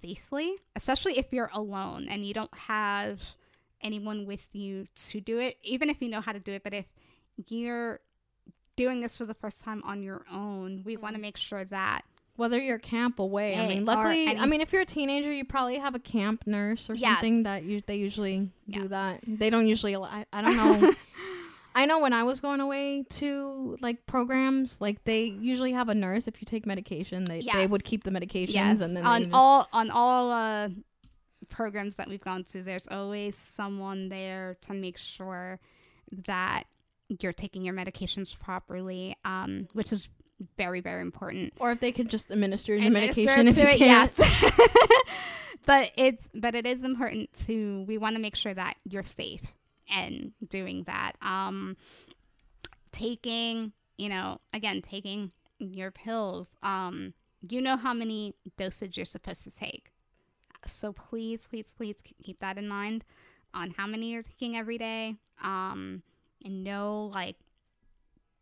safely, 0.00 0.56
especially 0.76 1.18
if 1.18 1.32
you're 1.32 1.50
alone 1.52 2.06
and 2.08 2.24
you 2.24 2.32
don't 2.32 2.54
have 2.56 3.20
anyone 3.82 4.26
with 4.26 4.46
you 4.52 4.84
to 4.94 5.20
do 5.20 5.38
it, 5.38 5.56
even 5.62 5.90
if 5.90 6.00
you 6.00 6.08
know 6.08 6.20
how 6.20 6.32
to 6.32 6.40
do 6.40 6.52
it. 6.52 6.62
But 6.62 6.74
if 6.74 6.86
you're 7.48 8.00
doing 8.84 9.00
this 9.00 9.16
for 9.18 9.26
the 9.26 9.34
first 9.34 9.62
time 9.62 9.82
on 9.84 10.02
your 10.02 10.22
own, 10.32 10.82
we 10.84 10.96
want 10.96 11.14
to 11.14 11.20
make 11.20 11.36
sure 11.36 11.64
that 11.66 12.02
Whether 12.36 12.58
you're 12.58 12.78
camp 12.78 13.18
away, 13.18 13.54
I 13.56 13.68
mean, 13.68 13.84
luckily, 13.84 14.26
I 14.28 14.46
mean, 14.46 14.60
if 14.62 14.72
you're 14.72 14.82
a 14.82 14.92
teenager, 14.98 15.30
you 15.32 15.44
probably 15.44 15.76
have 15.78 15.94
a 15.94 15.98
camp 15.98 16.46
nurse 16.46 16.88
or 16.88 16.94
Yes. 16.94 17.14
something 17.16 17.42
that 17.44 17.64
you 17.64 17.82
they 17.86 17.96
usually 17.96 18.50
Yeah. 18.66 18.80
do 18.80 18.88
that. 18.88 19.20
They 19.26 19.50
don't 19.50 19.68
usually. 19.68 19.94
I, 19.96 20.24
I 20.32 20.40
don't 20.42 20.56
know. 20.56 20.94
I 21.74 21.86
know 21.86 22.00
when 22.00 22.12
I 22.12 22.24
was 22.24 22.40
going 22.40 22.60
away 22.60 23.04
to 23.20 23.76
like 23.80 24.04
programs, 24.06 24.80
like 24.80 25.04
they 25.04 25.22
usually 25.24 25.72
have 25.72 25.88
a 25.88 25.94
nurse. 25.94 26.26
If 26.26 26.40
you 26.40 26.46
take 26.46 26.64
medication, 26.66 27.24
they 27.24 27.46
they 27.58 27.66
would 27.66 27.84
keep 27.84 28.02
the 28.04 28.10
medications 28.10 28.54
yes, 28.54 28.80
and 28.80 28.96
then 28.96 29.04
on 29.06 29.30
all 29.32 29.68
on 29.72 29.88
all 29.90 30.32
uh, 30.32 30.68
programs 31.48 31.94
that 31.96 32.08
we've 32.08 32.20
gone 32.30 32.44
to, 32.52 32.62
there's 32.62 32.88
always 32.90 33.36
someone 33.36 34.08
there 34.08 34.56
to 34.62 34.72
make 34.74 34.98
sure 34.98 35.60
that 36.26 36.64
you're 37.18 37.32
taking 37.32 37.64
your 37.64 37.74
medications 37.74 38.38
properly, 38.38 39.16
um, 39.24 39.68
which 39.72 39.92
is 39.92 40.08
very 40.56 40.80
very 40.80 41.02
important. 41.02 41.52
or 41.58 41.72
if 41.72 41.80
they 41.80 41.92
could 41.92 42.08
just 42.08 42.30
administer 42.30 42.74
your 42.74 42.86
Administer 42.86 43.24
medication 43.24 43.48
if 43.48 43.56
you 43.58 43.64
it, 43.64 43.80
yes. 43.80 44.10
but 45.66 45.90
it's 45.96 46.24
but 46.34 46.54
it 46.54 46.66
is 46.66 46.82
important 46.82 47.30
to 47.46 47.84
we 47.86 47.98
want 47.98 48.16
to 48.16 48.22
make 48.22 48.36
sure 48.36 48.54
that 48.54 48.76
you're 48.88 49.04
safe 49.04 49.54
and 49.94 50.32
doing 50.48 50.84
that. 50.84 51.12
Um, 51.20 51.76
taking 52.92 53.72
you 53.96 54.08
know 54.08 54.40
again 54.54 54.82
taking 54.82 55.32
your 55.58 55.90
pills. 55.90 56.56
Um, 56.62 57.12
you 57.48 57.60
know 57.60 57.76
how 57.76 57.94
many 57.94 58.34
dosage 58.56 58.96
you're 58.96 59.06
supposed 59.06 59.44
to 59.44 59.50
take. 59.54 59.92
So 60.66 60.92
please, 60.92 61.46
please, 61.48 61.72
please 61.76 61.96
keep 62.22 62.40
that 62.40 62.58
in 62.58 62.68
mind 62.68 63.04
on 63.54 63.70
how 63.76 63.86
many 63.86 64.12
you're 64.12 64.22
taking 64.22 64.56
every 64.56 64.78
day. 64.78 65.16
Um, 65.42 66.02
and 66.44 66.64
know 66.64 67.10
like 67.12 67.36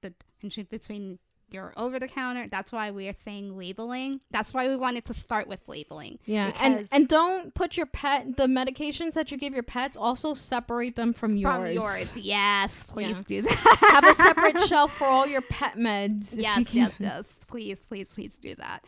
the 0.02 0.14
difference 0.40 0.68
between 0.68 1.18
your 1.50 1.72
over 1.78 1.98
the 1.98 2.08
counter. 2.08 2.46
That's 2.50 2.70
why 2.72 2.90
we 2.90 3.08
are 3.08 3.14
saying 3.24 3.56
labeling. 3.56 4.20
That's 4.30 4.52
why 4.52 4.68
we 4.68 4.76
wanted 4.76 5.06
to 5.06 5.14
start 5.14 5.48
with 5.48 5.66
labeling. 5.66 6.18
Yeah, 6.26 6.52
and 6.60 6.86
and 6.92 7.08
don't 7.08 7.54
put 7.54 7.76
your 7.76 7.86
pet 7.86 8.36
the 8.36 8.46
medications 8.46 9.14
that 9.14 9.30
you 9.30 9.38
give 9.38 9.54
your 9.54 9.62
pets 9.62 9.96
also 9.96 10.34
separate 10.34 10.94
them 10.94 11.12
from 11.14 11.36
yours. 11.38 11.56
From 11.56 11.72
yours. 11.72 12.16
Yes, 12.16 12.82
please 12.86 13.18
Yeah. 13.18 13.22
do 13.26 13.42
that. 13.42 13.78
Have 13.92 14.04
a 14.06 14.14
separate 14.14 14.60
shelf 14.68 14.94
for 14.96 15.06
all 15.06 15.26
your 15.26 15.40
pet 15.40 15.76
meds. 15.78 16.32
if 16.32 16.38
you 16.38 16.42
yes, 16.42 16.56
can. 16.68 16.76
yes, 16.76 16.92
yes. 16.98 17.32
Please, 17.46 17.86
please, 17.86 18.14
please 18.14 18.36
do 18.36 18.54
that. 18.56 18.84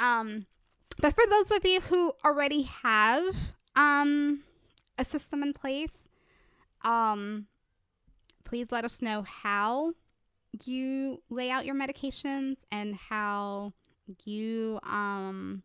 Um, 0.00 0.46
but 0.98 1.14
for 1.14 1.24
those 1.28 1.50
of 1.56 1.64
you 1.66 1.80
who 1.82 2.12
already 2.24 2.62
have 2.62 3.36
um 3.76 4.42
a 4.96 5.04
system 5.04 5.42
in 5.42 5.52
place, 5.52 6.08
um, 6.84 7.46
please 8.48 8.72
let 8.72 8.84
us 8.84 9.02
know 9.02 9.22
how 9.22 9.92
you 10.64 11.22
lay 11.28 11.50
out 11.50 11.66
your 11.66 11.74
medications 11.74 12.56
and 12.72 12.96
how 12.96 13.72
you 14.24 14.80
um 14.84 15.62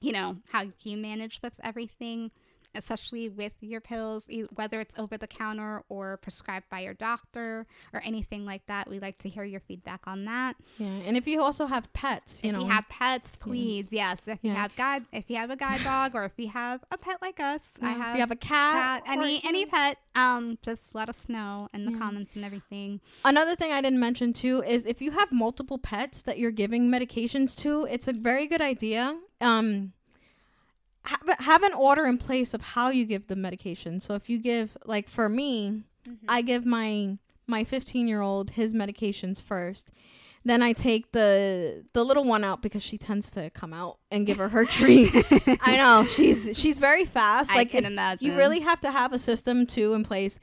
you 0.00 0.12
know 0.12 0.36
how 0.50 0.64
you 0.82 0.96
manage 0.96 1.40
with 1.42 1.52
everything 1.64 2.30
especially 2.74 3.28
with 3.28 3.52
your 3.60 3.80
pills, 3.80 4.28
whether 4.54 4.80
it's 4.80 4.96
over 4.98 5.16
the 5.16 5.26
counter 5.26 5.82
or 5.88 6.16
prescribed 6.18 6.68
by 6.70 6.80
your 6.80 6.94
doctor 6.94 7.66
or 7.92 8.00
anything 8.04 8.44
like 8.44 8.64
that. 8.66 8.88
We 8.88 9.00
like 9.00 9.18
to 9.18 9.28
hear 9.28 9.44
your 9.44 9.60
feedback 9.60 10.06
on 10.06 10.24
that. 10.26 10.56
Yeah, 10.78 10.86
and 10.86 11.16
if 11.16 11.26
you 11.26 11.42
also 11.42 11.66
have 11.66 11.92
pets, 11.92 12.42
you 12.42 12.50
if 12.50 12.56
know, 12.56 12.62
you 12.62 12.68
have 12.68 12.88
pets, 12.88 13.30
please, 13.38 13.86
yes. 13.90 14.18
If 14.26 14.38
you 14.42 14.50
have 14.52 14.74
guide, 14.76 15.04
if 15.12 15.28
you 15.28 15.36
have 15.36 15.50
a 15.50 15.56
guide 15.56 15.82
dog, 15.82 16.14
or 16.14 16.24
if 16.24 16.32
you 16.36 16.48
have 16.48 16.80
a 16.90 16.98
pet 16.98 17.18
like 17.20 17.40
us, 17.40 17.62
I 17.82 17.90
have. 17.92 18.10
if 18.10 18.14
you 18.16 18.20
have 18.20 18.30
a 18.30 18.36
cat, 18.36 19.04
cat, 19.04 19.18
any 19.18 19.40
any 19.44 19.66
pet, 19.66 19.98
um, 20.14 20.58
just 20.62 20.94
let 20.94 21.08
us 21.08 21.28
know 21.28 21.68
in 21.74 21.84
the 21.84 21.92
Yeah. 21.92 21.98
comments 21.98 22.32
and 22.34 22.44
everything. 22.44 23.00
Another 23.24 23.56
thing 23.56 23.72
I 23.72 23.80
didn't 23.80 24.00
mention 24.00 24.32
too 24.32 24.62
is 24.66 24.86
if 24.86 25.00
you 25.00 25.10
have 25.12 25.32
multiple 25.32 25.78
pets 25.78 26.22
that 26.22 26.38
you're 26.38 26.50
giving 26.50 26.88
medications 26.90 27.56
to, 27.58 27.84
it's 27.90 28.06
a 28.08 28.12
very 28.12 28.46
good 28.46 28.60
idea. 28.60 29.18
Um, 29.40 29.92
have, 31.04 31.38
have 31.40 31.62
an 31.62 31.74
order 31.74 32.06
in 32.06 32.18
place 32.18 32.54
of 32.54 32.62
how 32.62 32.90
you 32.90 33.04
give 33.04 33.26
the 33.26 33.36
medication. 33.36 34.00
So 34.00 34.14
if 34.14 34.28
you 34.28 34.38
give, 34.38 34.76
like 34.84 35.08
for 35.08 35.28
me, 35.28 35.82
mm-hmm. 36.06 36.26
I 36.28 36.42
give 36.42 36.64
my 36.66 37.18
my 37.46 37.64
15 37.64 38.06
year 38.06 38.20
old 38.20 38.52
his 38.52 38.72
medications 38.72 39.42
first. 39.42 39.90
Then 40.42 40.62
I 40.62 40.72
take 40.72 41.12
the 41.12 41.84
the 41.92 42.02
little 42.02 42.24
one 42.24 42.44
out 42.44 42.62
because 42.62 42.82
she 42.82 42.96
tends 42.96 43.30
to 43.32 43.50
come 43.50 43.74
out 43.74 43.98
and 44.10 44.26
give 44.26 44.38
her 44.38 44.48
her 44.48 44.64
treat. 44.66 45.10
I 45.60 45.76
know 45.76 46.06
she's 46.06 46.56
she's 46.56 46.78
very 46.78 47.04
fast. 47.04 47.50
I 47.50 47.56
like 47.56 47.70
can 47.70 47.84
imagine. 47.84 48.26
you 48.26 48.36
really 48.36 48.60
have 48.60 48.80
to 48.80 48.90
have 48.90 49.12
a 49.12 49.18
system 49.18 49.66
too 49.66 49.92
in 49.92 50.02
place 50.02 50.38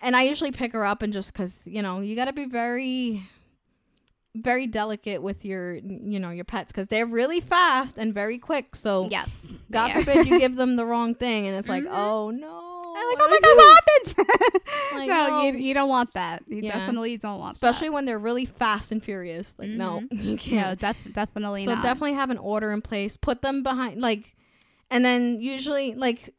and 0.00 0.16
i 0.16 0.22
usually 0.22 0.52
pick 0.52 0.72
her 0.72 0.84
up 0.84 1.02
and 1.02 1.12
just 1.12 1.32
because 1.32 1.62
you 1.64 1.82
know 1.82 2.00
you 2.00 2.14
got 2.16 2.26
to 2.26 2.32
be 2.32 2.44
very 2.44 3.22
very 4.34 4.66
delicate 4.66 5.22
with 5.22 5.44
your 5.44 5.74
you 5.74 6.18
know 6.18 6.30
your 6.30 6.44
pets 6.44 6.72
because 6.72 6.88
they're 6.88 7.04
really 7.06 7.40
fast 7.40 7.98
and 7.98 8.14
very 8.14 8.38
quick 8.38 8.74
so 8.74 9.06
yes. 9.10 9.44
god 9.70 9.90
are. 9.90 10.02
forbid 10.04 10.26
you 10.26 10.38
give 10.38 10.56
them 10.56 10.76
the 10.76 10.86
wrong 10.86 11.14
thing 11.14 11.46
and 11.46 11.54
it's 11.56 11.68
like 11.68 11.84
Mhm. 11.84 11.90
oh 11.92 12.30
no 12.30 12.68
I'm 12.94 13.08
like, 13.08 13.18
oh 13.20 13.28
my 13.30 13.40
god, 13.42 13.56
what 13.56 14.26
happened? 14.26 14.62
Like, 14.94 15.08
no, 15.08 15.28
no. 15.28 15.42
you, 15.44 15.54
you 15.58 15.72
don't 15.74 15.88
want 15.88 16.12
that. 16.12 16.42
You 16.46 16.60
Yeah. 16.62 16.78
definitely 16.78 17.16
don't 17.16 17.38
want 17.40 17.56
especially 17.56 17.88
when 17.90 18.04
they're 18.04 18.18
really 18.18 18.44
fast 18.44 18.92
and 18.92 19.02
furious 19.02 19.54
like 19.58 19.70
no 19.70 20.02
you 20.10 20.36
can't 20.36 20.68
No, 20.68 20.74
def- 20.92 21.12
definitely 21.14 21.64
so 21.64 21.74
not. 21.74 21.82
definitely 21.82 22.14
have 22.14 22.30
an 22.30 22.38
order 22.38 22.70
in 22.72 22.80
place 22.82 23.16
put 23.16 23.40
them 23.42 23.62
behind 23.62 24.00
like 24.00 24.34
and 24.90 25.04
then 25.04 25.40
usually 25.40 25.94
like 25.94 26.34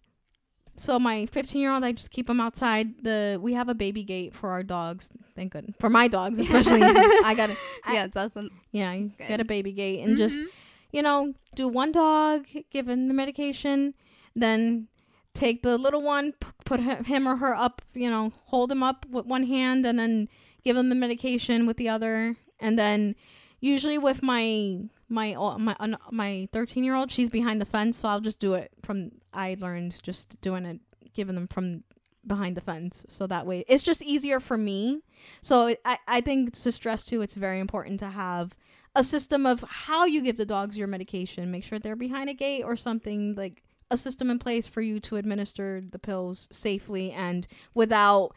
so 0.76 0.98
my 1.00 1.26
15 1.28 1.62
year 1.62 1.72
old 1.72 1.84
i 1.84 1.92
just 1.92 2.10
keep 2.12 2.28
them 2.28 2.40
outside 2.42 3.04
the 3.04 3.38
we 3.42 3.54
have 3.54 3.70
a 3.70 3.76
baby 3.76 4.04
gate 4.04 4.34
for 4.34 4.50
our 4.52 4.64
dogs 4.64 5.10
thank 5.36 5.52
goodness 5.54 5.76
for 5.80 5.90
my 5.90 6.08
dogs 6.08 6.40
especially 6.46 6.82
i 6.82 7.34
got 7.36 7.50
it 7.52 7.58
yeah, 7.92 8.06
it's 8.06 8.14
definitely. 8.16 8.52
yeah 8.72 8.92
you 8.94 9.12
get 9.28 9.40
a 9.40 9.46
baby 9.46 9.72
gate 9.72 10.00
and 10.06 10.18
just 10.18 10.40
Mhm. 10.40 10.46
you 10.92 11.02
know 11.02 11.34
do 11.56 11.68
one 11.68 11.92
dog 11.92 12.48
given 12.72 13.08
the 13.08 13.14
medication 13.14 13.94
then 14.36 14.88
take 15.36 15.62
the 15.64 15.78
little 15.78 16.02
one 16.02 16.32
p- 16.34 16.48
put 16.66 16.80
him 16.80 17.28
or 17.28 17.36
her 17.38 17.56
up 17.56 17.82
you 17.94 18.10
know 18.10 18.32
hold 18.46 18.72
him 18.72 18.82
up 18.84 19.06
with 19.10 19.26
one 19.26 19.46
hand 19.46 19.86
and 19.86 20.00
then 20.00 20.28
give 20.64 20.76
him 20.78 20.90
the 20.90 20.96
medication 20.96 21.66
with 21.68 21.78
the 21.78 21.90
other 21.90 22.36
and 22.60 22.78
then 22.80 23.16
usually 23.60 23.98
with 23.98 24.22
my 24.24 24.80
my 25.10 25.36
my 25.58 25.76
my 26.12 26.48
13 26.54 26.84
year 26.84 26.96
old 26.96 27.12
she's 27.12 27.30
behind 27.30 27.60
the 27.62 27.66
fence 27.66 27.98
so 27.98 28.08
i'll 28.10 28.22
just 28.22 28.40
do 28.40 28.54
it 28.54 28.72
from 28.84 29.12
i 29.34 29.56
learned 29.60 29.96
just 30.02 30.40
doing 30.42 30.66
it 30.66 30.80
giving 31.14 31.36
them 31.36 31.48
from 31.48 31.84
behind 32.26 32.56
the 32.56 32.62
fence 32.62 33.06
so 33.10 33.28
that 33.28 33.46
way 33.46 33.66
it's 33.68 33.84
just 33.84 34.02
easier 34.02 34.40
for 34.40 34.58
me. 34.58 35.02
So 35.42 35.68
it, 35.68 35.82
i 35.84 35.98
i 36.08 36.22
think 36.22 36.54
to 36.54 36.72
stress 36.72 37.04
too 37.04 37.22
it's 37.22 37.34
very 37.34 37.60
important 37.60 38.00
to 38.00 38.08
have 38.08 38.56
a 38.96 39.04
system 39.04 39.46
of 39.46 39.62
how 39.68 40.06
you 40.06 40.22
give 40.22 40.38
the 40.38 40.46
dogs 40.46 40.78
your 40.78 40.88
medication. 40.88 41.52
Make 41.52 41.64
sure 41.64 41.80
they're 41.80 41.96
behind 41.96 42.30
a 42.30 42.34
gate 42.34 42.64
or 42.64 42.76
something 42.76 43.36
like 43.36 43.64
a 43.90 43.98
system 43.98 44.30
in 44.30 44.40
place 44.40 44.68
for 44.68 44.82
you 44.82 45.00
to 45.02 45.18
administer 45.18 45.82
the 45.92 46.00
pills 46.00 46.48
safely 46.52 47.12
and 47.12 47.48
without 47.74 48.36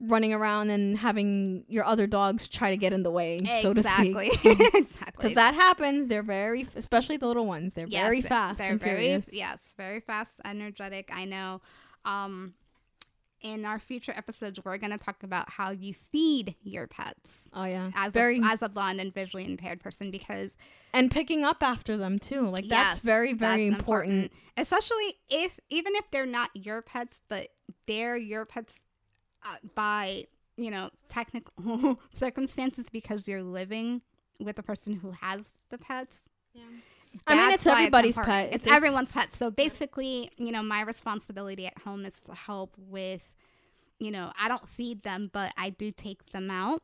running 0.00 0.32
around 0.34 0.70
and 0.70 0.98
having 0.98 1.64
your 1.68 1.84
other 1.84 2.06
dogs 2.06 2.46
try 2.46 2.70
to 2.70 2.76
get 2.76 2.92
in 2.92 3.02
the 3.02 3.10
way 3.10 3.38
so 3.62 3.72
to 3.72 3.82
speak 3.82 4.14
exactly. 4.16 4.52
because 5.16 5.34
that 5.34 5.54
happens 5.54 6.08
they're 6.08 6.22
very 6.22 6.66
especially 6.76 7.16
the 7.16 7.26
little 7.26 7.46
ones 7.46 7.72
they're 7.74 7.86
Yes, 7.88 8.04
very 8.04 8.20
fast 8.20 8.58
They're 8.58 8.76
very 8.76 8.98
furious 9.00 9.32
yes, 9.32 9.74
very 9.76 10.00
fast, 10.00 10.40
energetic. 10.44 11.10
I 11.12 11.24
know. 11.24 11.60
Um, 12.04 12.54
in 13.42 13.64
our 13.64 13.78
future 13.78 14.12
episodes, 14.16 14.58
we're 14.64 14.78
gonna 14.78 14.98
talk 14.98 15.22
about 15.22 15.48
how 15.50 15.70
you 15.70 15.94
feed 16.10 16.54
your 16.62 16.86
pets 16.86 17.48
oh 17.52 17.64
yeah 17.64 17.90
as 17.94 18.12
very 18.12 18.40
a, 18.40 18.44
as 18.44 18.62
a 18.62 18.68
blind 18.68 19.00
and 19.00 19.14
visually 19.14 19.44
impaired 19.44 19.80
person 19.80 20.10
because 20.10 20.56
and 20.92 21.10
picking 21.10 21.44
up 21.44 21.62
after 21.62 21.96
them 21.96 22.18
too 22.18 22.42
like 22.42 22.66
that's 22.68 22.98
very 23.00 23.34
very 23.34 23.68
that's 23.68 23.78
important. 23.78 24.32
especially 24.56 25.14
if 25.28 25.60
even 25.70 25.94
if 25.96 26.10
they're 26.10 26.26
not 26.26 26.50
your 26.54 26.82
pets, 26.82 27.20
but 27.28 27.48
they're 27.86 28.16
your 28.16 28.44
pets 28.44 28.80
uh, 29.46 29.56
by 29.74 30.26
you 30.56 30.70
know 30.70 30.90
technical 31.08 31.98
circumstances 32.18 32.86
because 32.92 33.28
you're 33.28 33.42
living 33.42 34.02
with 34.40 34.56
the 34.56 34.62
person 34.62 34.94
who 34.94 35.12
has 35.12 35.52
the 35.70 35.78
pets. 35.78 36.22
I 37.26 37.34
mean, 37.34 37.52
it's 37.54 37.66
everybody's 37.66 38.16
important. 38.18 38.34
pet. 38.50 38.54
It's, 38.54 38.64
It's- 38.64 38.76
everyone's 38.76 39.10
pet. 39.10 39.32
So 39.38 39.50
basically, 39.50 40.30
you 40.36 40.52
know, 40.52 40.62
my 40.62 40.82
responsibility 40.82 41.66
at 41.66 41.78
home 41.78 42.04
is 42.04 42.14
to 42.26 42.34
help 42.34 42.74
with, 42.76 43.32
you 43.98 44.10
know, 44.10 44.32
I 44.38 44.48
don't 44.48 44.68
feed 44.68 45.02
them, 45.02 45.30
but 45.32 45.52
I 45.56 45.70
do 45.70 45.90
take 45.90 46.32
them 46.32 46.50
out 46.50 46.82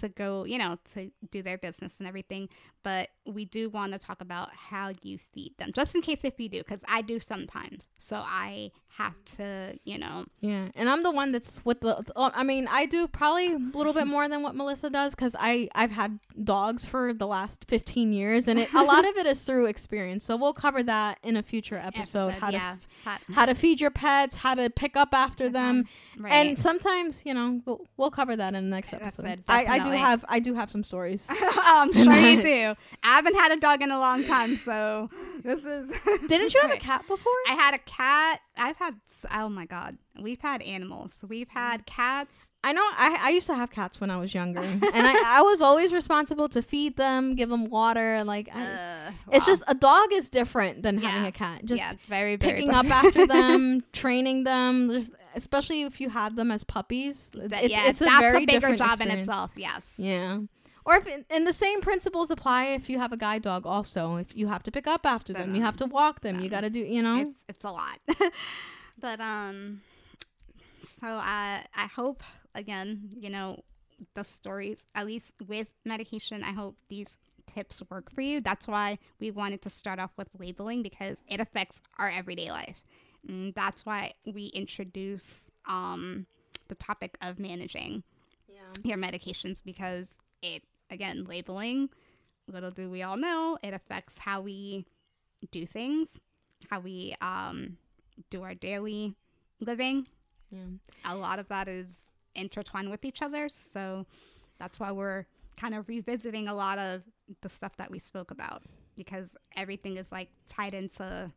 to 0.00 0.08
go, 0.10 0.44
you 0.44 0.58
know, 0.58 0.78
to 0.94 1.10
do 1.30 1.40
their 1.42 1.56
business 1.58 1.94
and 1.98 2.06
everything. 2.06 2.48
But 2.82 3.10
we 3.26 3.44
do 3.44 3.68
want 3.68 3.92
to 3.92 3.98
talk 3.98 4.20
about 4.20 4.50
how 4.54 4.92
you 5.02 5.18
feed 5.32 5.54
them, 5.58 5.72
just 5.74 5.94
in 5.94 6.00
case 6.00 6.20
if 6.24 6.38
you 6.38 6.48
do, 6.48 6.58
because 6.58 6.80
I 6.88 7.02
do 7.02 7.20
sometimes. 7.20 7.88
So 7.98 8.16
I 8.16 8.72
have 8.96 9.14
to, 9.36 9.78
you 9.84 9.98
know, 9.98 10.26
Yeah, 10.40 10.68
and 10.74 10.90
I'm 10.90 11.02
the 11.02 11.10
one 11.10 11.32
that's 11.32 11.64
with 11.64 11.80
the. 11.80 12.04
oh, 12.16 12.30
I 12.34 12.42
mean, 12.42 12.68
I 12.68 12.86
do 12.86 13.06
probably 13.06 13.54
a 13.54 13.58
little 13.58 13.92
bit 13.92 14.06
more 14.06 14.28
than 14.28 14.42
what 14.42 14.54
Melissa 14.54 14.90
does 14.90 15.14
because 15.14 15.34
I 15.38 15.68
I've 15.74 15.92
had 15.92 16.18
dogs 16.42 16.84
for 16.84 17.14
the 17.14 17.26
last 17.26 17.64
15 17.68 18.12
years, 18.12 18.48
and 18.48 18.58
it, 18.58 18.72
a 18.74 18.82
lot 18.82 19.08
of 19.08 19.16
it 19.16 19.26
is 19.26 19.42
through 19.42 19.66
experience. 19.66 20.24
So 20.24 20.36
we'll 20.36 20.52
cover 20.52 20.82
that 20.82 21.18
in 21.22 21.36
a 21.36 21.42
future 21.42 21.76
episode. 21.76 22.32
how 22.32 22.50
to 22.50 22.56
yeah, 22.56 22.76
hot- 23.04 23.20
how 23.32 23.46
to 23.46 23.54
feed 23.54 23.80
your 23.80 23.90
pets, 23.90 24.34
how 24.34 24.54
to 24.54 24.68
pick 24.70 24.96
up 24.96 25.10
after 25.12 25.44
uh-huh. 25.44 25.52
them, 25.52 25.84
right. 26.18 26.32
and 26.32 26.58
sometimes 26.58 27.22
you 27.24 27.34
know 27.34 27.60
we'll, 27.64 27.80
we'll 27.96 28.10
cover 28.10 28.36
that 28.36 28.54
in 28.54 28.64
the 28.64 28.76
next 28.76 28.92
episode. 28.92 29.26
it, 29.26 29.40
I, 29.48 29.64
I 29.64 29.78
do 29.78 29.90
have 29.90 30.24
I 30.28 30.40
do 30.40 30.54
have 30.54 30.70
some 30.70 30.84
stories. 30.84 31.26
I'm 31.30 31.92
sure 31.92 32.14
you 32.14 32.42
do. 32.42 32.69
I 33.02 33.14
haven't 33.16 33.34
had 33.34 33.52
a 33.52 33.56
dog 33.60 33.82
in 33.82 33.90
a 33.90 33.98
long 33.98 34.24
time, 34.24 34.56
so 34.56 35.10
this 35.42 35.60
is. 35.64 35.90
Didn't 36.28 36.54
you 36.54 36.60
have 36.60 36.72
a 36.72 36.76
cat 36.76 37.04
before? 37.08 37.32
I 37.48 37.54
had 37.54 37.74
a 37.74 37.78
cat. 37.78 38.40
I've 38.56 38.76
had. 38.76 38.94
Oh 39.34 39.48
my 39.48 39.66
god, 39.66 39.98
we've 40.20 40.40
had 40.40 40.62
animals. 40.62 41.12
We've 41.28 41.48
had 41.48 41.86
cats. 41.86 42.34
I 42.62 42.72
know 42.72 42.82
I, 42.82 43.16
I 43.22 43.30
used 43.30 43.46
to 43.46 43.54
have 43.54 43.70
cats 43.70 44.02
when 44.02 44.10
I 44.10 44.18
was 44.18 44.34
younger, 44.34 44.60
and 44.60 44.82
I, 44.84 45.38
I 45.38 45.40
was 45.40 45.62
always 45.62 45.94
responsible 45.94 46.46
to 46.50 46.60
feed 46.60 46.98
them, 46.98 47.34
give 47.34 47.48
them 47.48 47.70
water, 47.70 48.14
and 48.16 48.26
like 48.26 48.50
I, 48.54 48.62
Uh, 48.62 49.10
It's 49.32 49.46
wow. 49.46 49.52
just 49.52 49.62
a 49.66 49.74
dog 49.74 50.12
is 50.12 50.28
different 50.28 50.82
than 50.82 50.98
having 50.98 51.26
a 51.26 51.32
cat. 51.32 51.64
Just 51.64 51.82
yeah, 51.82 51.94
very 52.06 52.36
very 52.36 52.52
picking 52.60 52.74
up 52.74 52.84
after 52.90 53.26
them, 53.26 53.82
training 53.94 54.44
them, 54.44 54.90
just 54.90 55.12
especially 55.34 55.82
if 55.82 56.02
you 56.02 56.10
have 56.10 56.36
them 56.36 56.50
as 56.50 56.62
puppies. 56.64 57.30
It's, 57.34 57.50
That- 57.50 57.64
it's, 57.64 58.00
a 58.02 58.04
that's 58.04 58.20
very 58.20 58.42
a 58.42 58.46
bigger 58.46 58.52
different 58.72 58.78
job 58.78 59.00
in 59.00 59.10
itself. 59.10 59.52
Yes. 59.56 59.96
Yeah. 59.98 60.40
Or 60.84 60.96
if 60.96 61.06
and 61.28 61.46
the 61.46 61.52
same 61.52 61.80
principles 61.80 62.30
apply 62.30 62.66
if 62.66 62.88
you 62.88 62.98
have 62.98 63.12
a 63.12 63.16
guide 63.16 63.42
dog 63.42 63.66
also. 63.66 64.16
If 64.16 64.34
you 64.34 64.48
have 64.48 64.62
to 64.64 64.70
pick 64.70 64.86
up 64.86 65.04
after 65.04 65.32
them, 65.32 65.54
you 65.54 65.62
have 65.62 65.76
to 65.78 65.86
walk 65.86 66.20
them, 66.20 66.40
you 66.40 66.48
got 66.48 66.62
to 66.62 66.70
do, 66.70 66.80
you 66.80 67.02
know. 67.02 67.20
It's 67.20 67.36
it's 67.48 67.64
a 67.64 67.70
lot. 67.70 67.98
but 68.98 69.20
um 69.20 69.82
so 71.00 71.08
I 71.08 71.64
I 71.74 71.86
hope 71.86 72.22
again, 72.54 73.10
you 73.16 73.30
know, 73.30 73.62
the 74.14 74.24
stories 74.24 74.86
at 74.94 75.06
least 75.06 75.32
with 75.46 75.68
medication, 75.84 76.42
I 76.42 76.52
hope 76.52 76.76
these 76.88 77.16
tips 77.46 77.82
work 77.90 78.10
for 78.10 78.20
you. 78.22 78.40
That's 78.40 78.66
why 78.68 78.98
we 79.18 79.30
wanted 79.30 79.62
to 79.62 79.70
start 79.70 79.98
off 79.98 80.12
with 80.16 80.28
labeling 80.38 80.82
because 80.82 81.22
it 81.28 81.40
affects 81.40 81.82
our 81.98 82.08
everyday 82.10 82.50
life. 82.50 82.84
And 83.28 83.52
that's 83.54 83.84
why 83.84 84.12
we 84.24 84.46
introduce 84.46 85.50
um 85.68 86.26
the 86.68 86.74
topic 86.76 87.18
of 87.20 87.38
managing 87.38 88.02
your 88.84 88.96
medications 88.96 89.62
because 89.64 90.18
it 90.42 90.62
again 90.90 91.24
labeling 91.24 91.88
little 92.48 92.70
do 92.70 92.88
we 92.90 93.02
all 93.02 93.16
know 93.16 93.58
it 93.62 93.72
affects 93.74 94.18
how 94.18 94.40
we 94.40 94.84
do 95.50 95.64
things 95.66 96.08
how 96.70 96.80
we 96.80 97.14
um 97.20 97.76
do 98.30 98.42
our 98.42 98.54
daily 98.54 99.14
living 99.60 100.06
Yeah. 100.50 100.64
a 101.04 101.16
lot 101.16 101.38
of 101.38 101.48
that 101.48 101.68
is 101.68 102.08
intertwined 102.34 102.90
with 102.90 103.04
each 103.04 103.22
other 103.22 103.48
so 103.48 104.06
that's 104.58 104.78
why 104.80 104.90
we're 104.92 105.26
kind 105.56 105.74
of 105.74 105.88
revisiting 105.88 106.48
a 106.48 106.54
lot 106.54 106.78
of 106.78 107.02
the 107.42 107.48
stuff 107.48 107.76
that 107.76 107.90
we 107.90 107.98
spoke 107.98 108.30
about 108.30 108.62
because 108.96 109.36
everything 109.56 109.96
is 109.96 110.10
like 110.10 110.28
tied 110.48 110.74
into 110.74 111.30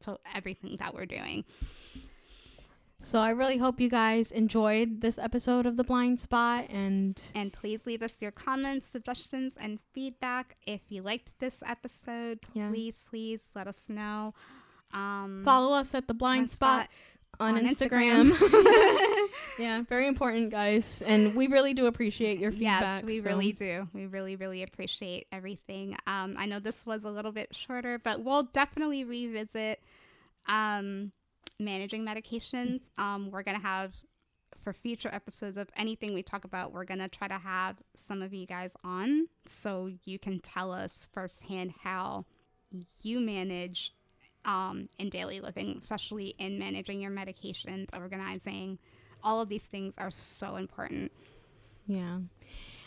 to 0.00 0.18
everything 0.34 0.76
that 0.78 0.94
we're 0.94 1.06
doing 1.06 1.44
So 3.02 3.18
I 3.18 3.30
really 3.30 3.56
hope 3.56 3.80
you 3.80 3.88
guys 3.88 4.30
enjoyed 4.30 5.00
this 5.00 5.18
episode 5.18 5.64
of 5.64 5.76
The 5.78 5.84
Blind 5.84 6.20
Spot 6.20 6.66
and 6.68 7.20
And 7.34 7.50
please 7.50 7.86
leave 7.86 8.02
us 8.02 8.20
your 8.20 8.30
comments, 8.30 8.86
suggestions, 8.86 9.56
and 9.58 9.80
feedback. 9.94 10.56
If 10.66 10.82
you 10.90 11.00
liked 11.02 11.38
this 11.38 11.62
episode, 11.66 12.40
Yeah. 12.52 12.68
please, 12.68 13.02
please 13.08 13.40
let 13.54 13.66
us 13.66 13.88
know. 13.88 14.34
Um, 14.92 15.42
Follow 15.46 15.74
us 15.74 15.94
at 15.94 16.08
the 16.08 16.14
Blind 16.14 16.40
Blind 16.40 16.50
Spot, 16.50 16.84
Spot 16.84 16.90
on, 17.40 17.56
on 17.56 17.66
Instagram. 17.66 18.32
Instagram. 18.32 19.28
yeah, 19.58 19.82
very 19.88 20.06
important, 20.06 20.50
guys, 20.50 21.02
and 21.06 21.34
we 21.34 21.46
really 21.46 21.72
do 21.72 21.86
appreciate 21.86 22.38
your 22.38 22.52
feedback. 22.52 22.82
Yes, 22.82 23.02
we 23.04 23.20
so- 23.20 23.28
really 23.28 23.52
do. 23.52 23.88
We 23.94 24.06
really, 24.06 24.36
really 24.36 24.62
appreciate 24.62 25.26
everything. 25.32 25.96
Um, 26.06 26.34
I 26.36 26.44
know 26.44 26.58
this 26.58 26.84
was 26.84 27.04
a 27.04 27.10
little 27.10 27.32
bit 27.32 27.54
shorter, 27.56 27.98
but 27.98 28.22
we'll 28.22 28.42
definitely 28.42 29.04
revisit 29.04 29.80
um, 30.48 31.12
managing 31.60 32.04
medications. 32.04 32.80
Um, 32.98 33.30
we're 33.30 33.42
gonna 33.42 33.60
have 33.60 33.94
for 34.62 34.72
future 34.72 35.08
episodes 35.12 35.56
of 35.56 35.68
anything 35.76 36.12
we 36.12 36.22
talk 36.22 36.44
about, 36.44 36.72
we're 36.72 36.84
gonna 36.84 37.08
try 37.08 37.28
to 37.28 37.38
have 37.38 37.76
some 37.94 38.22
of 38.22 38.34
you 38.34 38.46
guys 38.46 38.74
on 38.84 39.26
so 39.46 39.90
you 40.04 40.18
can 40.18 40.38
tell 40.40 40.72
us 40.72 41.08
firsthand 41.12 41.72
how 41.82 42.26
you 43.02 43.20
manage 43.20 43.92
um, 44.44 44.88
in 44.98 45.10
daily 45.10 45.40
living, 45.40 45.76
especially 45.78 46.34
in 46.38 46.58
managing 46.58 47.00
your 47.00 47.10
medications, 47.10 47.86
organizing. 47.96 48.78
All 49.22 49.40
of 49.40 49.48
these 49.48 49.62
things 49.62 49.94
are 49.98 50.10
so 50.10 50.56
important. 50.56 51.12
Yeah. 51.86 52.18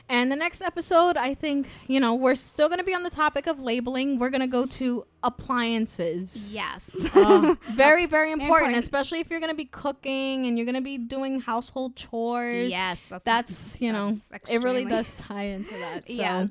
And 0.10 0.32
the 0.32 0.36
next 0.36 0.62
episode, 0.62 1.16
I 1.18 1.34
think, 1.34 1.68
you 1.88 2.00
know, 2.00 2.14
we're 2.14 2.36
still 2.36 2.68
going 2.68 2.78
to 2.80 2.84
be 2.84 2.94
on 2.94 3.04
the 3.04 3.10
topic 3.10 3.48
of 3.48 3.60
labeling. 3.62 4.20
We're 4.20 4.30
going 4.30 4.42
to 4.42 4.48
go 4.48 4.66
to 4.66 5.06
appliances. 5.24 6.54
Yes. 6.54 6.90
Uh, 7.16 7.56
very, 7.72 8.06
very 8.06 8.32
important, 8.32 8.50
important. 8.72 8.78
especially 8.84 9.20
if 9.20 9.30
you're 9.30 9.40
going 9.40 9.52
to 9.52 9.56
be 9.56 9.66
cooking 9.66 10.46
and 10.46 10.58
you're 10.58 10.66
going 10.66 10.76
to 10.76 10.82
be 10.82 10.98
doing 10.98 11.40
household 11.40 11.96
chores. 11.96 12.72
yes. 12.72 13.00
That's, 13.24 13.80
you 13.80 13.94
know, 13.94 14.20
that's 14.30 14.50
it 14.52 14.58
really 14.58 14.84
does 14.86 15.16
tie 15.18 15.44
into 15.44 15.76
that. 15.78 16.06
So, 16.08 16.14
Yes. 16.14 16.50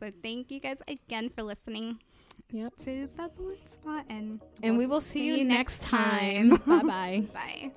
so 0.00 0.10
thank 0.22 0.50
you 0.50 0.60
guys 0.60 0.78
again 0.88 1.28
for 1.30 1.42
listening 1.42 1.98
Yep. 2.50 2.76
to 2.78 3.08
the 3.16 3.28
blind 3.36 3.68
spot 3.68 4.06
and 4.08 4.40
And 4.62 4.76
we 4.78 4.86
we'll 4.86 4.96
will 4.96 5.00
see 5.02 5.26
you 5.26 5.44
next 5.44 5.82
time. 5.82 6.56
bye 6.66 6.82
bye. 6.82 7.24
Bye. 7.32 7.72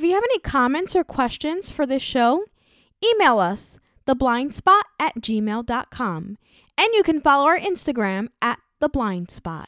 If 0.00 0.04
you 0.04 0.14
have 0.14 0.24
any 0.24 0.38
comments 0.38 0.96
or 0.96 1.04
questions 1.04 1.70
for 1.70 1.84
this 1.84 2.00
show, 2.00 2.46
email 3.04 3.38
us 3.38 3.78
theblindspot 4.06 4.80
at 4.98 5.16
gmail.com. 5.16 6.38
And 6.78 6.94
you 6.94 7.02
can 7.02 7.20
follow 7.20 7.44
our 7.44 7.58
Instagram 7.58 8.28
at 8.40 8.58
theblindspot. 8.80 9.66